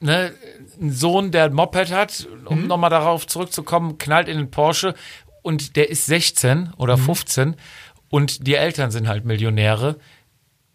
[0.00, 0.32] ne,
[0.80, 2.66] einen Sohn, der ein Moped hat, um Mhm.
[2.68, 4.94] nochmal darauf zurückzukommen, knallt in den Porsche
[5.42, 6.72] und der ist 16 Mhm.
[6.76, 7.56] oder 15
[8.10, 9.96] und die Eltern sind halt Millionäre,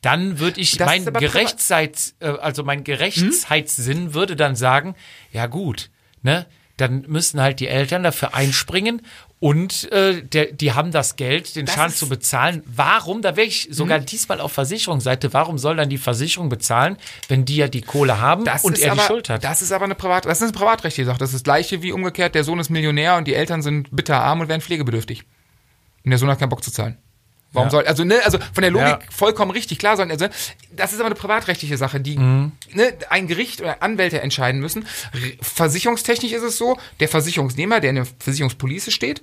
[0.01, 4.95] dann würde ich, Das mein Gerechtsseits, äh, also mein Gerechtsheitssinn würde dann sagen,
[5.32, 5.91] ja gut,
[6.24, 6.47] ne,
[6.78, 9.03] dann müssen halt die Eltern dafür einspringen
[9.41, 12.61] und äh, der, die haben das Geld, den Das Schaden zu bezahlen.
[12.67, 16.95] Warum, da wäre ich sogar diesmal auf Versicherungsseite, warum soll dann die Versicherung bezahlen,
[17.27, 19.43] wenn die ja die Kohle haben Das und er aber, die Schuld hat?
[19.43, 21.17] Das ist aber eine Privat, das ist eine privatrechtliche Sache.
[21.17, 24.21] Das ist das gleiche wie umgekehrt, der Sohn ist Millionär und die Eltern sind bitter
[24.21, 25.23] arm und werden pflegebedürftig.
[26.05, 26.99] Und der Sohn hat keinen Bock zu zahlen.
[27.54, 27.72] Warum Ja.
[27.72, 28.99] soll, also, ne, also von der Logik Ja.
[29.10, 30.10] vollkommen richtig, klar sein.
[30.10, 30.28] Also,
[30.72, 32.54] das ist aber eine privatrechtliche Sache, die Mhm.
[32.74, 34.88] ne, ein Gericht oder Anwälte entscheiden müssen.
[35.41, 39.22] Versicherungstechnisch ist es so, der Versicherungsnehmer, der in der Versicherungspolice steht,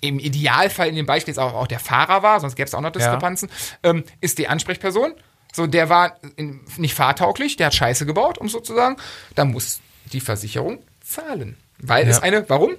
[0.00, 2.80] im Idealfall in dem Beispiel jetzt auch, auch der Fahrer war, sonst gäbe es auch
[2.80, 3.48] noch Diskrepanzen,
[3.82, 5.12] ähm, ist die Ansprechperson.
[5.52, 8.96] So, der war in, nicht fahrtauglich, der hat Scheiße gebaut, um sozusagen.
[9.34, 9.80] Da muss
[10.12, 11.56] die Versicherung zahlen.
[11.78, 12.10] Weil Ja.
[12.12, 12.72] es eine, warum?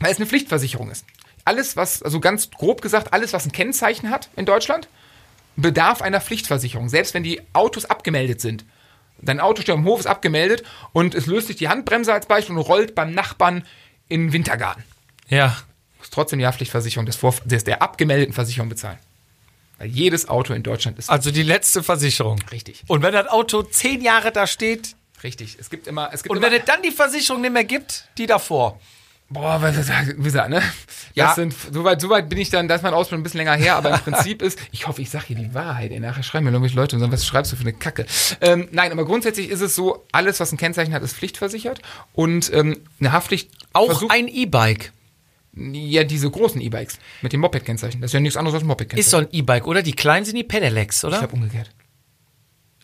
[0.00, 1.04] Weil es eine Pflichtversicherung ist.
[1.44, 4.88] Alles, was, also ganz grob gesagt, alles, was ein Kennzeichen hat in Deutschland,
[5.56, 6.88] bedarf einer Pflichtversicherung.
[6.88, 8.64] Selbst wenn die Autos abgemeldet sind.
[9.20, 12.56] Dein Auto steht am Hof, ist abgemeldet und es löst sich die Handbremse als Beispiel
[12.56, 13.64] und rollt beim Nachbarn
[14.08, 14.82] in den Wintergarten.
[15.28, 15.56] Ja.
[15.98, 18.98] Muss trotzdem die Haftpflichtversicherung des, Vor des der abgemeldeten Versicherung bezahlen.
[19.78, 22.40] Weil jedes Auto in Deutschland ist Also die letzte Versicherung.
[22.50, 22.82] richtig.
[22.88, 25.56] Und wenn das Auto zehn Jahre da steht Richtig.
[25.58, 28.04] Es gibt immer, es gibt und immer, wenn es dann die Versicherung nicht mehr gibt,
[28.18, 28.78] die davor.
[29.30, 29.76] Boah, was,
[30.18, 30.62] wie gesagt, ne?
[31.14, 31.26] Ja.
[31.28, 33.76] Das sind, soweit, soweit bin ich dann, da ist mein Ausbildung ein bisschen länger her,
[33.76, 36.50] aber im Prinzip ist, ich hoffe, ich sage hier die Wahrheit, ey, nachher schreiben mir
[36.52, 38.06] irgendwelche Leute und sagen, was schreibst du für eine Kacke?
[38.40, 41.80] Ähm, nein, aber grundsätzlich ist es so, alles, was ein Kennzeichen hat, ist pflichtversichert
[42.12, 44.92] und ähm, eine Haftpflicht Auch versucht- ein E-Bike.
[45.56, 49.00] ja, diese großen E-Bikes mit dem Moped-Kennzeichen, das ist ja nichts anderes als ein Moped-Kennzeichen.
[49.00, 49.82] Ist so ein E-Bike, oder?
[49.82, 51.18] Die kleinen sind die Pedelecs, Ich oder?
[51.18, 51.70] glaube umgekehrt.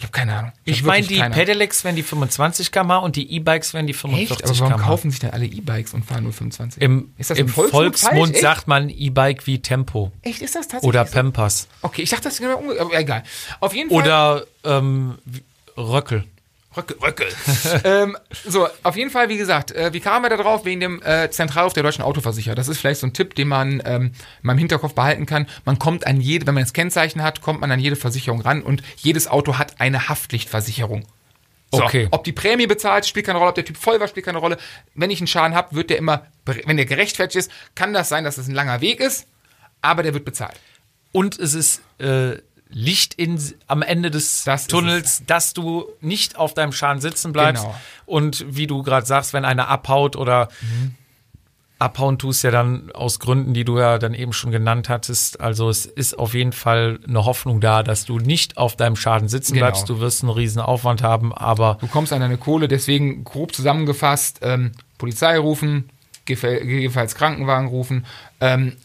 [0.00, 0.52] Ich habe keine Ahnung.
[0.64, 1.20] Ich hab meine, die.
[1.20, 4.00] Pedelecs wären die 25 km und die E-Bikes wären die Echt?
[4.00, 4.82] 45 Aber warum km.
[4.82, 6.82] kaufen sich denn alle E-Bikes und fahren nur 25?
[6.82, 8.32] Im, ist das im Volksmund?
[8.32, 8.40] Echt?
[8.40, 11.04] sagt man E-Bike wie Tempo Echt, ist das tatsächlich oder?
[11.04, 13.24] Pampers Okay, ich dachte, das ist genau umgekehrt, aber egal.
[13.60, 13.98] Auf jeden Fall.
[13.98, 15.18] oder ähm,
[15.76, 16.24] Röckel.
[16.76, 17.26] Röckel, Röckel.
[17.84, 18.16] ähm,
[18.46, 20.64] so, auf jeden Fall, wie gesagt, äh, wie kamen wir da drauf?
[20.64, 22.54] Wegen dem äh, Zentralruf der deutschen Autoversicherer.
[22.54, 24.12] Das ist vielleicht so ein Tipp, den man ähm,
[24.42, 25.46] mal im Hinterkopf behalten kann.
[25.64, 28.62] Man kommt an jede, wenn man das Kennzeichen hat, kommt man an jede Versicherung ran
[28.62, 31.06] und jedes Auto hat eine Haftpflichtversicherung.
[31.72, 32.08] So, Okay.
[32.10, 34.56] Ob die Prämie bezahlt, spielt keine Rolle, ob der Typ voll war, spielt keine Rolle.
[34.94, 38.24] Wenn ich einen Schaden habe, wird der immer, wenn der gerechtfertigt ist, kann das sein,
[38.24, 39.26] dass es ein langer Weg ist,
[39.80, 40.58] aber der wird bezahlt.
[41.12, 42.36] Und es ist äh,
[42.72, 47.64] Licht in, am Ende des Das Tunnels, dass du nicht auf deinem Schaden sitzen bleibst.
[47.64, 47.74] Genau.
[48.06, 50.94] Und wie du gerade sagst, wenn einer abhaut oder Mhm.
[51.80, 55.40] abhauen tust ja dann aus Gründen, die du ja dann eben schon genannt hattest.
[55.40, 59.28] Also es ist auf jeden Fall eine Hoffnung da, dass du nicht auf deinem Schaden
[59.28, 59.64] sitzen Genau.
[59.66, 59.88] bleibst.
[59.88, 64.40] Du wirst einen riesen Aufwand haben, aber Du kommst an deine Kohle, deswegen grob zusammengefasst,
[64.42, 65.88] ähm, Polizei rufen,
[66.26, 68.04] gegebenenfalls Krankenwagen rufen,
[68.40, 68.76] ähm,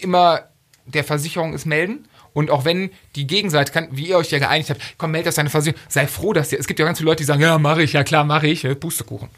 [0.00, 0.40] immer
[0.86, 2.06] der Versicherung ist melden.
[2.36, 5.36] Und auch wenn die Gegenseite kann, wie ihr euch ja geeinigt habt, komm, meld das
[5.36, 7.58] deine Versicherung, sei froh, dass dir, es gibt ja ganz viele Leute, die sagen, ja,
[7.58, 9.30] mache ich, ja klar, mache ich, äh, Pustekuchen.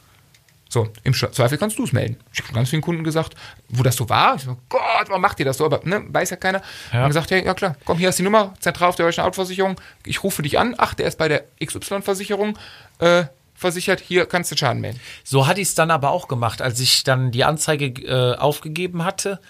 [0.69, 2.17] So, im Zweifel kannst du es melden.
[2.33, 3.37] Ich habe ganz vielen Kunden gesagt,
[3.69, 4.35] wo das so war.
[4.35, 5.65] Ich so, Gott, warum macht ihr das so?
[5.65, 6.61] Aber ne, weiß ja keiner.
[6.93, 7.03] Ja.
[7.03, 9.81] Und gesagt, hey, ja klar, komm, hier ist die Nummer, zentral auf der deutschen Autoversicherung.
[10.05, 10.75] Ich rufe dich an.
[10.77, 12.59] Ach, der ist bei der XY-Versicherung
[12.99, 13.27] äh,
[13.59, 14.01] versichert.
[14.01, 15.01] Hier kannst du Schaden melden.
[15.25, 19.05] So hatte ich es dann aber auch gemacht, als ich dann die Anzeige äh, aufgegeben
[19.05, 19.41] hatte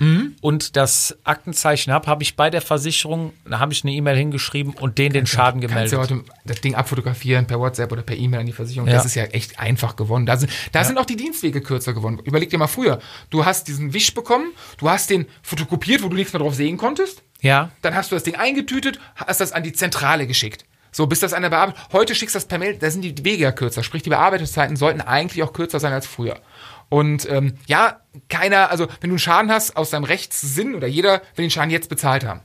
[0.41, 4.75] und das Aktenzeichen habe, habe ich bei der Versicherung, da habe ich eine E-Mail hingeschrieben
[4.75, 5.99] und denen den Schaden Kannst ja gemeldet.
[5.99, 8.89] heute das Ding abfotografieren per WhatsApp oder per E-Mail an die Versicherung.
[8.89, 8.95] Ja.
[8.95, 10.27] Das ist ja echt einfach gewonnen.
[10.27, 12.21] Da sind, da sind auch die Dienstwege kürzer geworden.
[12.25, 12.99] Überleg dir mal früher.
[13.31, 16.77] Du hast diesen Wisch bekommen, du hast den fotokopiert, wo du nichts mehr drauf sehen
[16.79, 17.23] konntest.
[17.41, 20.65] Ja, Dann hast du das Ding eingetütet, hast das an die Zentrale geschickt.
[20.99, 21.81] So, bis das an der Bearbeitung.
[21.93, 23.85] Heute schickst du das per Mail, da sind die Wege ja kürzer.
[23.85, 26.41] Sprich, die Bearbeitungszeiten sollten eigentlich auch kürzer sein als früher.
[26.89, 31.23] Und ähm, ja, keiner, also wenn du einen Schaden hast aus deinem Rechtssinn oder jeder
[31.37, 32.41] will den Schaden jetzt bezahlt haben.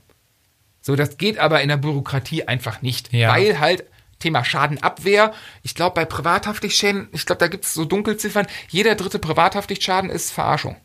[0.80, 3.12] So, das geht aber in der Bürokratie einfach nicht.
[3.12, 3.34] Ja.
[3.34, 3.86] Weil halt
[4.20, 5.32] Thema Schadenabwehr,
[5.64, 10.30] ich glaube bei Privathaftpflichtschäden, ich glaube, da gibt es so Dunkelziffern, jeder dritte Privathaftpflichtschaden ist
[10.30, 10.76] Verarschung.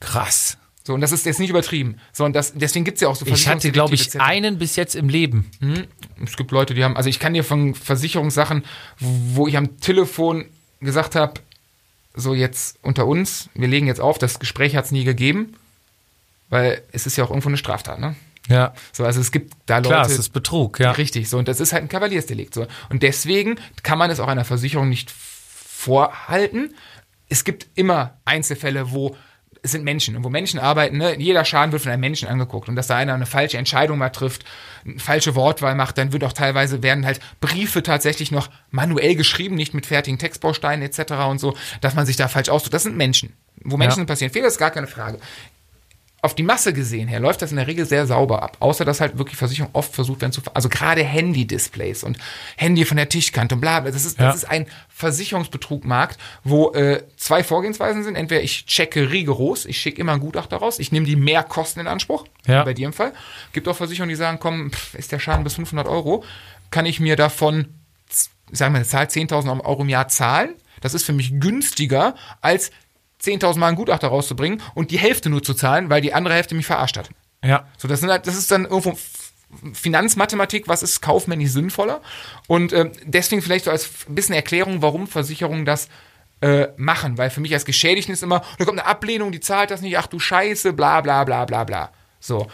[0.00, 0.58] krass.
[0.86, 1.96] So, und das ist jetzt nicht übertrieben.
[2.12, 4.20] So, und das, deswegen gibt es ja auch so Ich hatte, glaube ich, etc.
[4.20, 5.50] einen bis jetzt im Leben.
[6.24, 8.64] Es gibt Leute, die haben, also ich kann dir von Versicherungssachen,
[9.00, 10.44] wo ich am Telefon
[10.80, 11.40] gesagt habe,
[12.14, 15.54] so jetzt unter uns, wir legen jetzt auf, das Gespräch hat es nie gegeben,
[16.50, 18.14] weil es ist ja auch irgendwo eine Straftat, ne?
[18.48, 19.88] Ja, So, also es gibt da Leute.
[19.88, 20.92] klar, es ist Betrug, ja.
[20.92, 21.36] Richtig, so.
[21.38, 22.54] Und das ist halt ein Kavaliersdelikt.
[22.54, 22.68] So.
[22.90, 26.74] Und deswegen kann man es auch einer Versicherung nicht vorhalten.
[27.28, 29.16] Es gibt immer Einzelfälle, wo
[29.66, 31.16] es sind Menschen und wo Menschen arbeiten, ne?
[31.18, 34.10] jeder Schaden wird von einem Menschen angeguckt und dass da einer eine falsche Entscheidung mal
[34.10, 34.44] trifft,
[34.84, 39.56] eine falsche Wortwahl macht, dann wird auch teilweise werden halt Briefe tatsächlich noch manuell geschrieben,
[39.56, 41.12] nicht mit fertigen Textbausteinen etc.
[41.28, 42.74] und so, dass man sich da falsch ausdrückt.
[42.74, 43.32] Das sind Menschen.
[43.64, 44.06] Wo Menschen Ja.
[44.06, 45.18] passieren Fehler, ist gar keine Frage
[46.22, 48.56] auf die Masse gesehen her läuft das in der Regel sehr sauber ab.
[48.60, 52.18] Außer dass halt wirklich Versicherungen oft versucht werden zu, also gerade Handy-Displays und
[52.56, 53.90] Handy von der Tischkante und bla bla.
[53.92, 54.26] Das ist, Ja.
[54.26, 58.16] das ist ein Versicherungsbetrugmarkt, wo äh, zwei Vorgehensweisen sind.
[58.16, 61.86] Entweder ich checke rigoros, ich schicke immer einen Gutachter raus, ich nehme die Mehrkosten in
[61.86, 62.64] Anspruch, Ja.
[62.64, 63.12] bei dir im Fall.
[63.52, 66.24] Gibt auch Versicherungen, die sagen, komm, pff, ist der Schaden bis 500 Euro,
[66.70, 67.68] kann ich mir davon,
[68.52, 70.50] sagen wir eine Zahl, 10.000 Euro im Jahr zahlen.
[70.80, 72.70] Das ist für mich günstiger, als
[73.26, 76.54] 10.000 Mal einen Gutachter rauszubringen und die Hälfte nur zu zahlen, weil die andere Hälfte
[76.54, 77.10] mich verarscht hat.
[77.44, 77.66] Ja.
[77.76, 78.96] So, das, sind halt, das ist dann irgendwo
[79.72, 82.00] Finanzmathematik, was ist kaufmännisch sinnvoller?
[82.46, 85.88] Und ähm, deswegen vielleicht so als bisschen Erklärung, warum Versicherungen das
[86.40, 87.18] äh, machen.
[87.18, 89.96] Weil für mich als Geschädigten ist immer, da kommt eine Ablehnung, die zahlt das nicht,
[89.98, 91.92] ach du Scheiße, bla bla bla bla bla.
[92.20, 92.48] So.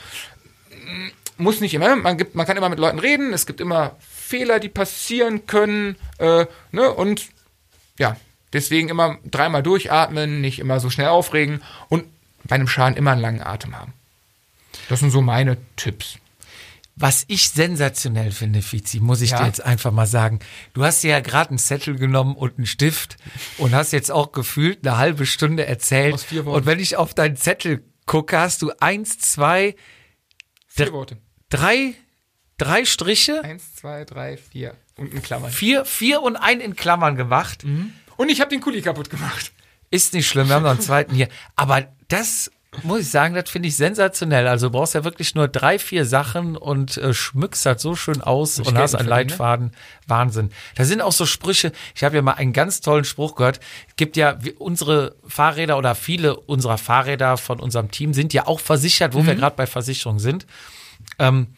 [0.71, 1.09] Mm,
[1.39, 4.61] muss nicht immer, man, gibt, man kann immer mit Leuten reden, es gibt immer Fehler,
[4.61, 7.29] die passieren können, äh, ne, und
[7.99, 8.17] ja,
[8.53, 12.05] deswegen immer dreimal durchatmen, nicht immer so schnell aufregen und
[12.45, 13.93] bei einem Schaden immer einen langen Atem haben.
[14.89, 16.19] Das sind so meine Tipps.
[16.95, 19.39] Was ich sensationell finde, Fizi, muss ich Ja.
[19.41, 20.41] dir jetzt einfach mal sagen.
[20.75, 23.17] Du hast dir ja gerade einen Zettel genommen und einen Stift
[23.57, 26.15] und hast jetzt auch gefühlt eine halbe Stunde erzählt.
[26.15, 26.59] Aus vier Worten.
[26.59, 29.75] Und wenn ich auf deinen Zettel gucke, hast du eins, zwei,
[30.69, 31.17] Vier Worte.
[31.49, 31.95] drei,
[32.59, 34.75] drei Striche, Eins, zwei, drei, vier.
[34.97, 35.51] Und in Klammern.
[35.51, 37.65] vier, vier und ein in Klammern gemacht.
[38.23, 39.51] Und ich habe den Kuli kaputt gemacht.
[39.91, 41.29] Ist nicht schlimm, wir haben noch einen zweiten hier.
[41.57, 42.53] Aber das
[42.85, 44.47] muss ich sagen, das finde ich sensationell.
[44.47, 48.21] Also du brauchst ja wirklich nur drei, vier Sachen und äh, schmückst das so schön
[48.23, 49.11] aus und hast einen verdienen, ne?
[49.33, 49.71] Leitfaden.
[50.07, 50.51] Wahnsinn.
[50.77, 51.73] Da sind auch so Sprüche.
[51.97, 53.59] Ich habe ja mal einen ganz tollen Spruch gehört.
[53.97, 59.15] Gibt ja unsere Fahrräder oder viele unserer Fahrräder von unserem Team sind ja auch versichert,
[59.15, 59.27] wo Mhm.
[59.27, 60.47] wir gerade bei Versicherung sind.
[61.19, 61.49] Ähm,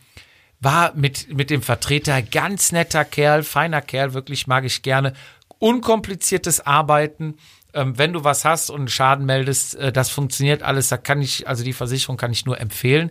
[0.61, 5.13] war mit, mit dem Vertreter ganz netter Kerl, feiner Kerl, wirklich mag ich gerne.
[5.59, 7.35] Unkompliziertes Arbeiten.
[7.73, 10.89] Ähm, wenn du was hast und einen Schaden meldest, äh, das funktioniert alles.
[10.89, 13.11] Da kann ich, also die Versicherung kann ich nur empfehlen.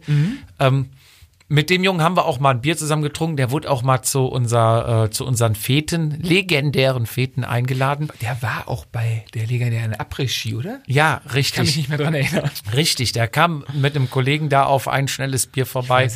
[0.59, 0.89] Ähm,
[1.49, 3.35] mit dem Jungen haben wir auch mal ein Bier zusammen getrunken.
[3.35, 8.07] Der wurde auch mal zu, unser, äh, zu unseren Feten, legendären Feten eingeladen.
[8.21, 10.79] Der war auch bei der legendären Après-Ski, oder?
[10.87, 11.75] Ja, Ich kann mich richtig.
[11.75, 12.49] nicht mehr dran erinnern.
[12.73, 16.09] Richtig, der kam mit einem Kollegen da auf ein schnelles Bier vorbei.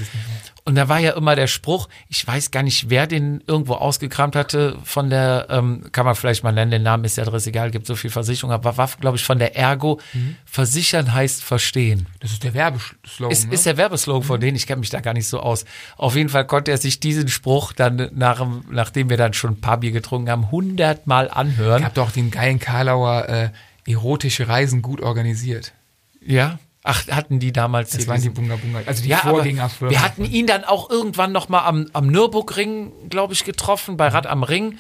[0.68, 4.36] Und da war ja immer der Spruch, ich weiß gar nicht, wer den irgendwo ausgekramt
[4.36, 7.72] hatte, von der, ähm, kann man vielleicht mal nennen, den Namen ist ja Adresse egal,
[7.72, 10.02] gibt so viel Versicherung, aber war, glaube ich, von der Ergo,
[10.46, 12.08] versichern heißt verstehen.
[12.20, 13.32] Das ist der Werbeslogan.
[13.32, 13.54] Ist, ne?
[13.54, 15.64] ist der Werbeslogan von denen, ich kenne mich da gar nicht so aus.
[15.96, 19.52] Auf jeden Fall konnte er sich diesen Spruch dann, nach, dem- nachdem wir dann schon
[19.54, 21.80] ein paar Bier getrunken haben, hundertmal anhören.
[21.80, 23.50] Ich habe doch den geilen Karlauer äh,
[23.90, 25.72] erotische Reisen gut organisiert.
[26.20, 26.60] Ja.
[26.88, 28.80] Ach, hatten die damals Das hier waren die Bunga Bunga.
[28.86, 29.92] Also die ja, Vorgängerfirma.
[29.92, 34.08] wir hatten ihn dann auch irgendwann noch mal am, am Nürburgring, glaube ich, getroffen, bei
[34.08, 34.78] Rad am Ring.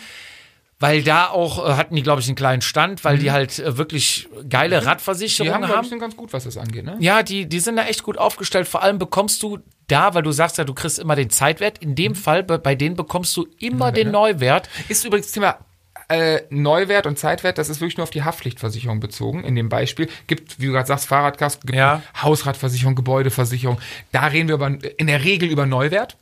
[0.79, 3.77] Weil da auch äh, hatten die, glaube ich, einen kleinen Stand, weil die halt äh,
[3.79, 4.81] wirklich geile Mhm.
[4.81, 5.71] die Radversicherungen haben, haben.
[5.81, 6.85] glaube ich, ganz gut, was das angeht.
[6.85, 6.97] Ne?
[6.99, 8.67] Ja, die, die sind da echt gut aufgestellt.
[8.67, 11.79] Vor allem bekommst du da, weil du sagst ja, du kriegst immer den Zeitwert.
[11.79, 11.95] In Mhm.
[11.95, 14.69] dem Fall, bei, bei denen bekommst du immer den Neuwert.
[14.87, 15.57] Ist übrigens Thema
[16.09, 19.43] äh, Neuwert und Zeitwert, das ist wirklich nur auf die Haftpflichtversicherung bezogen.
[19.43, 22.01] In dem Beispiel gibt, wie du gerade sagst, Fahrradkasko, gibt Ja.
[22.21, 23.77] Hausratversicherung, Gebäudeversicherung.
[24.11, 26.15] Da reden wir über, in der Regel über Neuwert.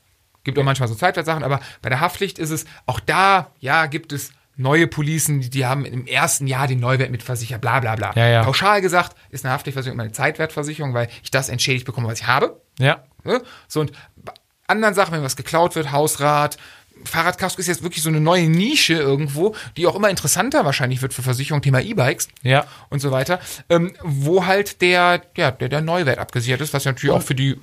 [0.43, 4.13] Gibt auch manchmal so Zeitwertsachen, aber bei der Haftpflicht ist es, auch da, ja, gibt
[4.13, 8.13] es neue Policen, die, die haben im ersten Jahr den Neuwert mitversichert, bla bla bla.
[8.15, 8.43] Ja, ja.
[8.43, 12.27] Pauschal gesagt ist eine Haftpflichtversicherung immer eine Zeitwertversicherung, weil ich das entschädigt bekomme, was ich
[12.27, 12.61] habe.
[12.79, 13.03] Ja.
[13.23, 13.41] Ne?
[13.67, 14.33] So und bei
[14.67, 16.57] anderen Sachen, wenn was geklaut wird, Hausrat,
[17.03, 21.13] Fahrradkasko ist jetzt wirklich so eine neue Nische irgendwo, die auch immer interessanter wahrscheinlich wird
[21.13, 22.65] für Versicherung, Thema E-Bikes Ja.
[22.89, 23.39] und so weiter,
[23.69, 27.35] ähm, wo halt der, ja, der, der Neuwert abgesichert ist, was ja natürlich auch für
[27.35, 27.57] die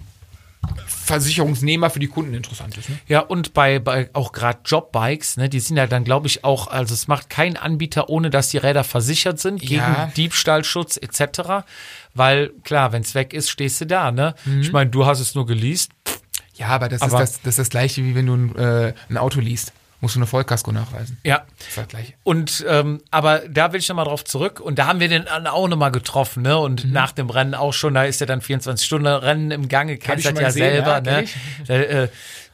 [0.86, 2.88] Versicherungsnehmer, für die Kunden interessant ist.
[2.88, 2.98] Ne?
[3.08, 6.68] Ja, und bei, bei auch gerade Jobbikes, ne, die sind ja dann, glaube ich, auch,
[6.68, 10.12] also es macht kein Anbieter, ohne dass die Räder versichert sind, gegen Ja.
[10.16, 11.64] Diebstahlschutz etc.
[12.14, 14.34] Weil, klar, wenn es weg ist, stehst du da, ne?
[14.44, 14.60] Mhm.
[14.60, 15.90] Ich meine, du hast es nur geleast.
[16.54, 18.94] Ja, aber das, Aber- ist das, das ist das gleiche, wie wenn du ein, äh,
[19.08, 19.72] ein Auto liest.
[20.00, 21.16] Musst du eine Vollkasko nachweisen.
[21.22, 21.44] Ja.
[21.58, 22.12] Das ist das gleiche.
[22.24, 24.58] Und ähm, aber da will ich nochmal drauf zurück.
[24.58, 26.58] Und da haben wir den dann auch nochmal getroffen, ne?
[26.58, 26.90] Und Mhm.
[26.90, 30.24] nach dem Rennen auch schon, da ist ja dann 24 Stunden Rennen im Gange, kennst
[30.26, 31.24] ich das ja mal gesehen, selber, ja, ne?
[31.68, 32.08] Da, äh,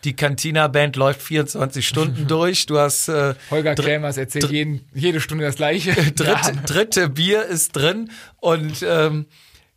[0.04, 2.66] die Cantina-Band läuft 24 Stunden durch.
[2.66, 5.92] Du hast äh, Holger Krämers erzählt jeden, jede Stunde das gleiche.
[6.14, 9.24] dritte, dritte Bier ist drin und ähm,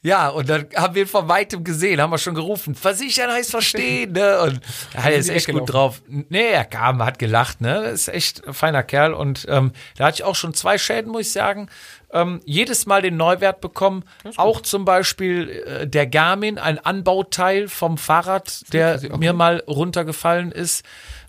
[0.03, 3.51] ja, und dann haben wir ihn von weitem gesehen, haben wir schon gerufen, versichern heißt
[3.51, 4.41] verstehen, ne?
[4.41, 4.59] Und
[4.93, 6.01] er ist echt gut drauf.
[6.07, 7.85] Nee, er kam, hat gelacht, ne?
[7.85, 11.27] Ist echt ein feiner Kerl und ähm, da hatte ich auch schon zwei Schäden, muss
[11.27, 11.69] ich sagen.
[12.11, 14.03] Ähm, jedes Mal den Neuwert bekommen.
[14.37, 19.17] Auch zum Beispiel äh, der Garmin, ein Anbauteil vom Fahrrad, der okay.
[19.17, 20.83] mir mal runtergefallen ist.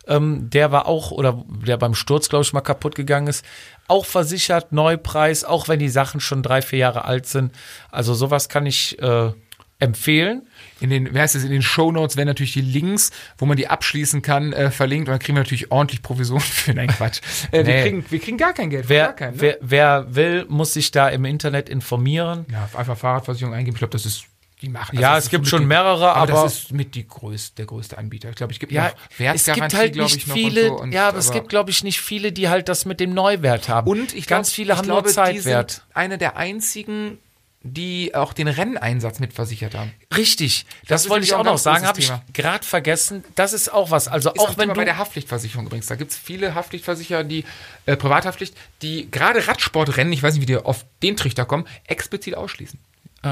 [0.06, 3.44] Ähm, der war auch, oder der beim Sturz, glaube ich, mal kaputt gegangen ist.
[3.92, 7.52] Auch versichert, Neupreis, auch wenn die Sachen schon drei, vier Jahre alt sind.
[7.90, 9.30] Also sowas kann ich äh,
[9.78, 10.42] empfehlen.
[10.80, 13.68] In den, wie heißt es, in den Shownotes werden natürlich die Links, wo man die
[13.68, 16.72] abschließen kann, äh, verlinkt und dann kriegen wir natürlich ordentlich Provision für.
[16.74, 17.20] Nein, Quatsch.
[17.50, 17.82] Äh, wir, Nee.
[17.82, 18.88] kriegen, wir kriegen gar kein Geld.
[18.88, 19.40] Wer, gar kein, ne?
[19.40, 22.46] wer, wer will, muss sich da im Internet informieren.
[22.50, 23.74] ja, einfach Fahrradversicherung eingeben.
[23.76, 24.24] Ich glaube, das ist
[24.62, 24.98] die machen.
[24.98, 28.30] Ja, das es gibt schon mehrere, aber- das ist mit die größte, der größte Anbieter.
[28.30, 30.82] Ich glaube, ich gibt Ja, es gibt halt nicht ich, viele, und so.
[30.84, 33.68] Und, ja, aber, es gibt, glaube ich, nicht viele, die halt das mit dem Neuwert
[33.68, 33.88] haben.
[33.90, 35.82] und ich ganz glaub, viele ich haben glaube, nur Zeitwert.
[35.92, 37.18] Eine der einzigen,
[37.64, 39.92] die auch den Renneinsatz mitversichert haben.
[40.16, 43.24] Richtig, das, Das wollte ich auch auch noch sagen, habe ich gerade vergessen.
[43.36, 44.08] Das ist auch was.
[44.08, 45.86] Also Ist auch wenn Thema du bei der Haftpflichtversicherung übrigens.
[45.86, 47.44] Da gibt es viele Haftpflichtversicherer, die
[47.86, 52.36] äh, Privathaftpflicht, die gerade Radsportrennen, ich weiß nicht, wie die auf den Trichter kommen, explizit
[52.36, 52.80] ausschließen.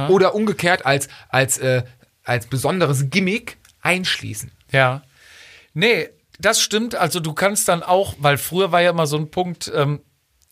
[0.09, 1.83] Oder umgekehrt als, als, äh,
[2.25, 4.53] als besonderes Gimmick einschließen.
[4.71, 5.03] Ja.
[5.75, 6.95] Nee, das stimmt.
[6.95, 10.01] Also du kannst dann auch, weil früher war ja immer so ein Punkt, ähm,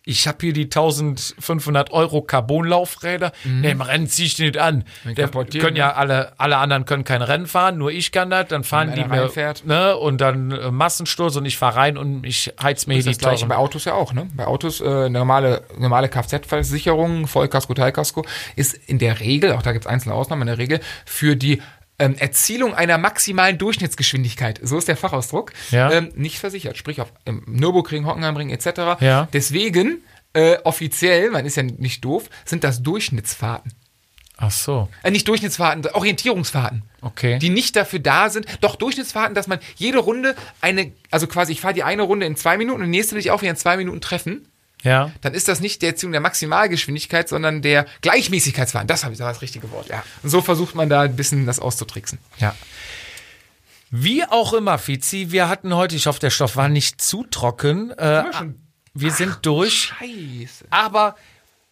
[0.09, 3.33] ich habe hier die 1500 Euro Carbonlaufräder.
[3.45, 3.61] Mhm.
[3.61, 4.85] Nee, im Rennen ziehe ich die nicht an.
[5.05, 8.49] Der, kaputt können ja alle, alle anderen können kein Rennen fahren, nur ich kann das.
[8.49, 9.31] Dann fahren die mir,
[9.65, 13.13] ne, und dann äh, Massensturz und ich fahre rein und ich heiz mir Das hier
[13.13, 14.29] die das gleiche bei Autos ja auch, ne?
[14.35, 18.25] Bei Autos, äh, normale, normale Kfz-Versicherung, Vollkasko, Teilkasko,
[18.57, 21.61] ist in der Regel, auch da gibt es einzelne Ausnahmen, in der Regel für die
[21.99, 25.91] ähm, Erzielung einer maximalen Durchschnittsgeschwindigkeit, so ist der Fachausdruck, Ja.
[25.91, 26.77] ähm, nicht versichert.
[26.77, 29.01] Sprich auf ähm, Nürburgring, Hockenheimring etc.
[29.01, 29.29] Ja.
[29.33, 33.73] Deswegen, äh, offiziell, man ist ja nicht doof, sind das Durchschnittsfahrten.
[34.41, 36.83] Ach so, Äh, nicht Durchschnittsfahrten, Orientierungsfahrten.
[37.03, 37.41] okay.
[37.41, 41.61] Die nicht dafür da sind, doch Durchschnittsfahrten, dass man jede Runde eine, also quasi ich
[41.61, 43.57] fahre die eine Runde in zwei Minuten und die nächste will ich auch wieder in
[43.57, 44.47] zwei Minuten treffen.
[44.83, 45.11] Ja.
[45.21, 48.87] Dann ist das nicht der Erziehung der Maximalgeschwindigkeit, sondern der Gleichmäßigkeitsfahren.
[48.87, 50.05] Das habe ich, das war das richtige Wort, ja.
[50.23, 52.19] Und so versucht man da ein bisschen das auszutricksen.
[52.39, 52.55] Ja.
[53.91, 57.91] Wie auch immer, Fizi, wir hatten heute, ich hoffe, der Stoff war nicht zu trocken.
[57.93, 58.25] Äh,
[58.95, 59.93] wir sind durch.
[59.99, 60.67] Scheiße.
[60.71, 61.17] Aber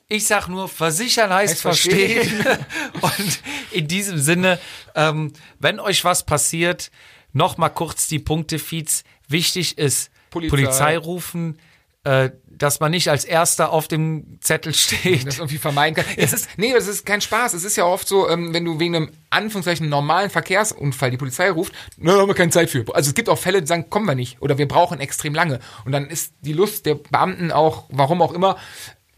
[0.08, 2.46] ich sag nur, versichern heißt Heißt verstehen.
[3.00, 3.40] Und
[3.72, 4.58] in diesem Sinne,
[4.94, 6.90] ähm, wenn euch was passiert,
[7.32, 9.04] noch mal kurz die Punkte, Fietz.
[9.28, 10.50] Wichtig ist, Polizei.
[10.50, 11.58] Polizei, rufen,
[12.04, 15.26] äh, dass man nicht als Erster auf dem Zettel steht.
[15.26, 16.04] Das irgendwie vermeiden kann.
[16.16, 17.54] Es ist, nee, das ist kein Spaß.
[17.54, 21.50] Es ist ja oft so, ähm, wenn du wegen einem Anführungszeichen normalen Verkehrsunfall die Polizei
[21.50, 22.84] ruft, na, da haben wir keine Zeit für.
[22.94, 25.60] Also es gibt auch Fälle, die sagen, kommen wir nicht oder wir brauchen extrem lange.
[25.84, 28.56] Und dann ist die Lust der Beamten auch, warum auch immer,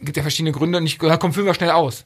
[0.01, 2.05] gibt ja verschiedene Gründe, nicht, na, komm, füllen wir schnell aus.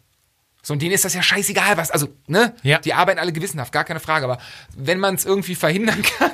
[0.63, 2.55] So, und denen ist das ja scheißegal, was, also, ne?
[2.63, 2.79] Ja.
[2.79, 4.25] Die arbeiten alle gewissenhaft, gar keine Frage.
[4.25, 4.39] Aber
[4.77, 6.33] wenn man es irgendwie verhindern kann,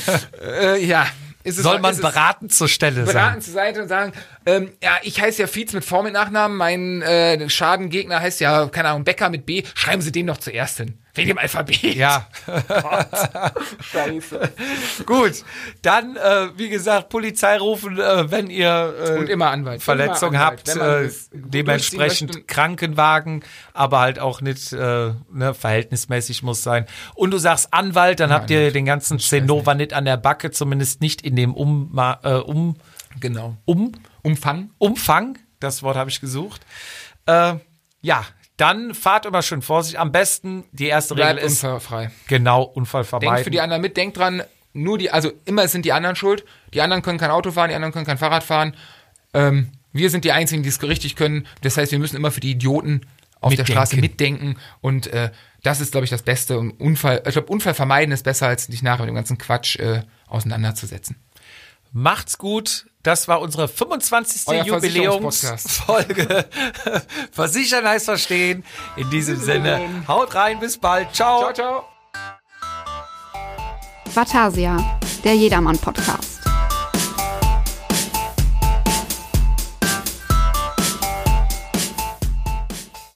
[0.42, 1.06] äh, ja,
[1.46, 3.40] ist es Soll man beratend zur Stelle beraten sein.
[3.42, 4.12] zur Seite und sagen,
[4.46, 8.66] ähm, ja, ich heiße ja Fietz mit Vor- mit Nachnamen, mein äh, Schadengegner heißt ja,
[8.68, 10.98] keine Ahnung, Becker mit B, schreiben Sie den noch zuerst hin.
[11.16, 11.82] Wegen dem Alphabet.
[11.82, 12.28] Ja,
[13.80, 14.52] Scheiße.
[15.06, 15.44] gut.
[15.82, 19.82] Dann, äh, wie gesagt, Polizei rufen, äh, wenn ihr äh, Und immer Anwalt.
[19.82, 20.76] Verletzung Immer Anwalt.
[20.76, 22.46] habt, äh, dementsprechend.
[22.48, 23.42] Krankenwagen,
[23.72, 26.86] aber halt auch nicht äh, ne, verhältnismäßig muss sein.
[27.14, 31.00] Und du sagst Anwalt, dann habt ihr den ganzen Zinnober nicht an der Backe, zumindest
[31.00, 32.76] nicht in dem um, äh, um,
[33.20, 33.56] Genau.
[33.64, 33.92] um,
[34.22, 34.70] Umfang.
[34.78, 36.60] Umfang, das Wort habe ich gesucht.
[37.26, 37.54] Äh,
[38.02, 38.24] ja,
[38.56, 40.00] dann fahrt immer schön vorsichtig.
[40.00, 42.10] Am besten, die erste Bleibt Regel ist unfallfrei.
[42.26, 43.34] genau Unfall vermeiden.
[43.34, 44.42] Denkt für die anderen mit, denkt dran,
[44.72, 46.44] nur die, also immer sind die anderen schuld.
[46.74, 48.74] Die anderen können kein Auto fahren, die anderen können kein Fahrrad fahren.
[49.34, 51.46] Ähm, wir sind die Einzigen, die es richtig können.
[51.62, 53.02] Das heißt, wir müssen immer für die Idioten
[53.40, 53.72] auf der Mitdenken.
[53.72, 54.56] Straße mitdenken.
[54.80, 55.30] Und äh,
[55.62, 56.58] das ist, glaube ich, das Beste.
[56.58, 59.76] Und Unfall, ich glaube, Unfall vermeiden ist besser, als sich nachher mit dem ganzen Quatsch
[59.76, 61.16] äh, auseinanderzusetzen.
[61.92, 62.86] Macht's gut.
[63.06, 64.42] Das war unsere 25.
[64.48, 66.44] Euer Jubiläumsfolge.
[67.30, 68.64] Versichern heißt verstehen.
[68.96, 71.14] In diesem Sinne, haut rein, bis bald.
[71.14, 71.52] Ciao.
[71.52, 71.84] Ciao, ciao.
[74.12, 76.35] Vatasia, der Jedermann-Podcast.